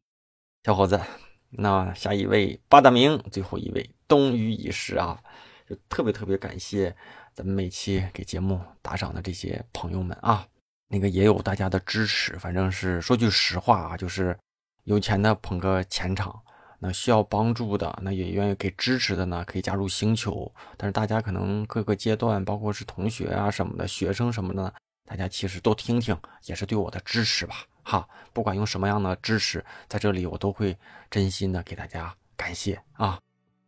[0.64, 1.02] 小伙子。
[1.50, 5.20] 那下一位八大名，最后一位冬雨已逝啊，
[5.68, 6.96] 就特别特别感谢
[7.34, 10.46] 咱们每期给节目打赏的这些朋友们啊。
[10.90, 14.38] 那个也有大家的支持，反正是说句实话啊，就是
[14.84, 16.40] 有钱的捧个钱场，
[16.80, 20.52] 那需要帮助的，那也愿意给支持的呢，可以加入星球。
[20.78, 24.74] 但是大家可能各个阶段，包括是同学啊什么的，学生什么的，
[25.06, 26.16] 大家其实都听听，
[26.46, 27.66] 也是对我的支持吧。
[27.84, 30.78] 哈，不管用什么样的支持，在这里我都会
[31.10, 33.20] 真心的给大家感谢啊。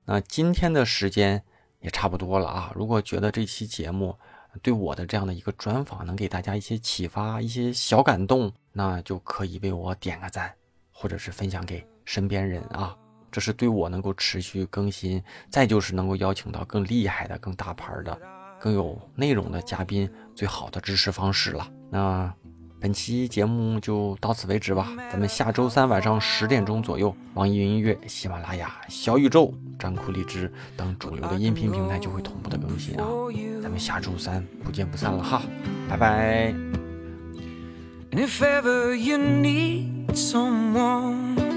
[0.06, 1.42] 那今天的时间
[1.80, 4.18] 也差不多了啊，如果觉得这期节目，
[4.62, 10.54] 对我的这样的一个专访能给大家一些启发、一些小感动，那就可以为我点个赞，
[10.92, 12.96] 或者是分享给身边人啊。
[13.32, 18.20] 这是对我能够持续更新，再就是能够邀请到更厉害的、更大牌的、
[18.60, 21.68] 更有内容的嘉宾最好的支持方式了。
[21.92, 22.34] 那。
[22.82, 33.06] 本期节目就到此为止吧，咱们下周三晚上十点钟左右，网易云音乐、喜马拉雅、小宇宙、张酷荔枝等主流的音频平台就会同步的更新啊，
[33.62, 35.42] 咱们下周三不见不散了哈，
[35.90, 36.54] 拜拜。
[38.12, 41.49] And if ever you need someone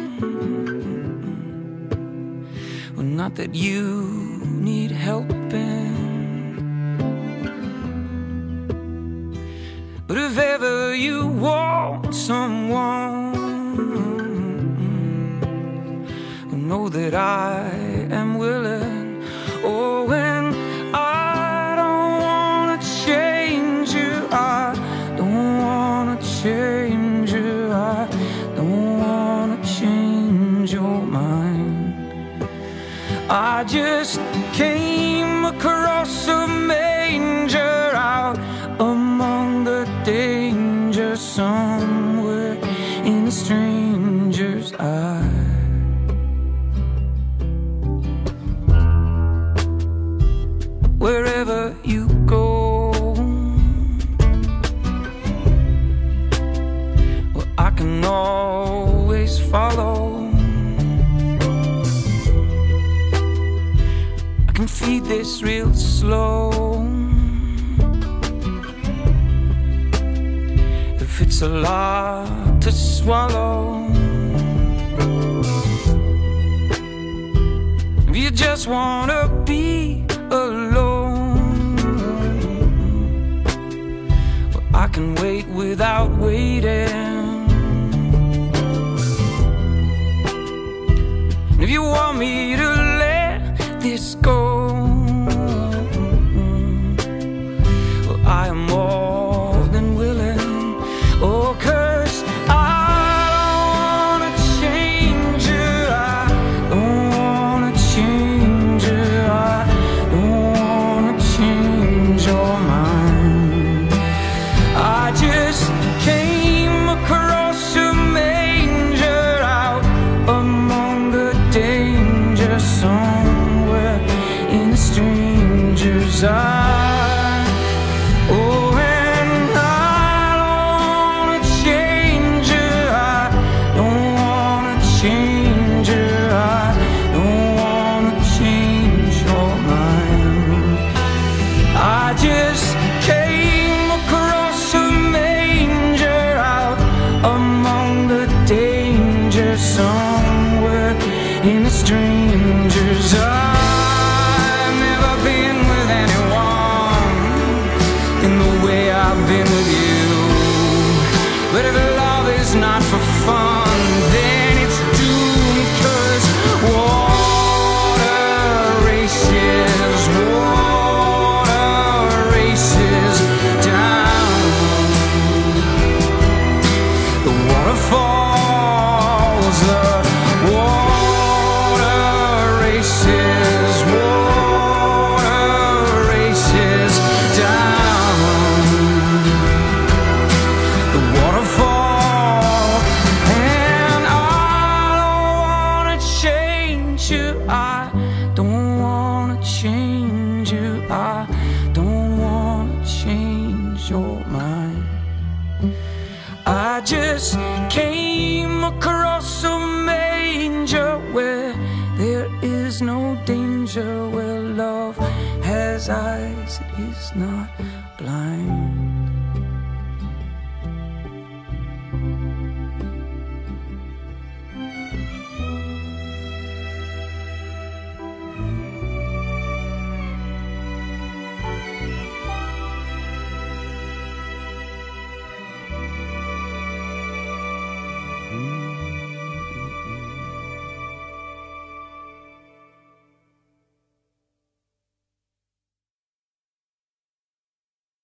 [2.95, 4.07] Well, not that you
[4.45, 5.97] need helping,
[10.07, 13.33] but if ever you want someone,
[16.49, 17.72] well, know that I.
[33.63, 34.22] I just
[71.43, 73.89] a lot to swallow.
[78.09, 81.77] If you just wanna be alone,
[84.55, 87.11] well, I can wait without waiting.
[91.61, 92.69] if you want me to
[93.05, 94.62] let this go,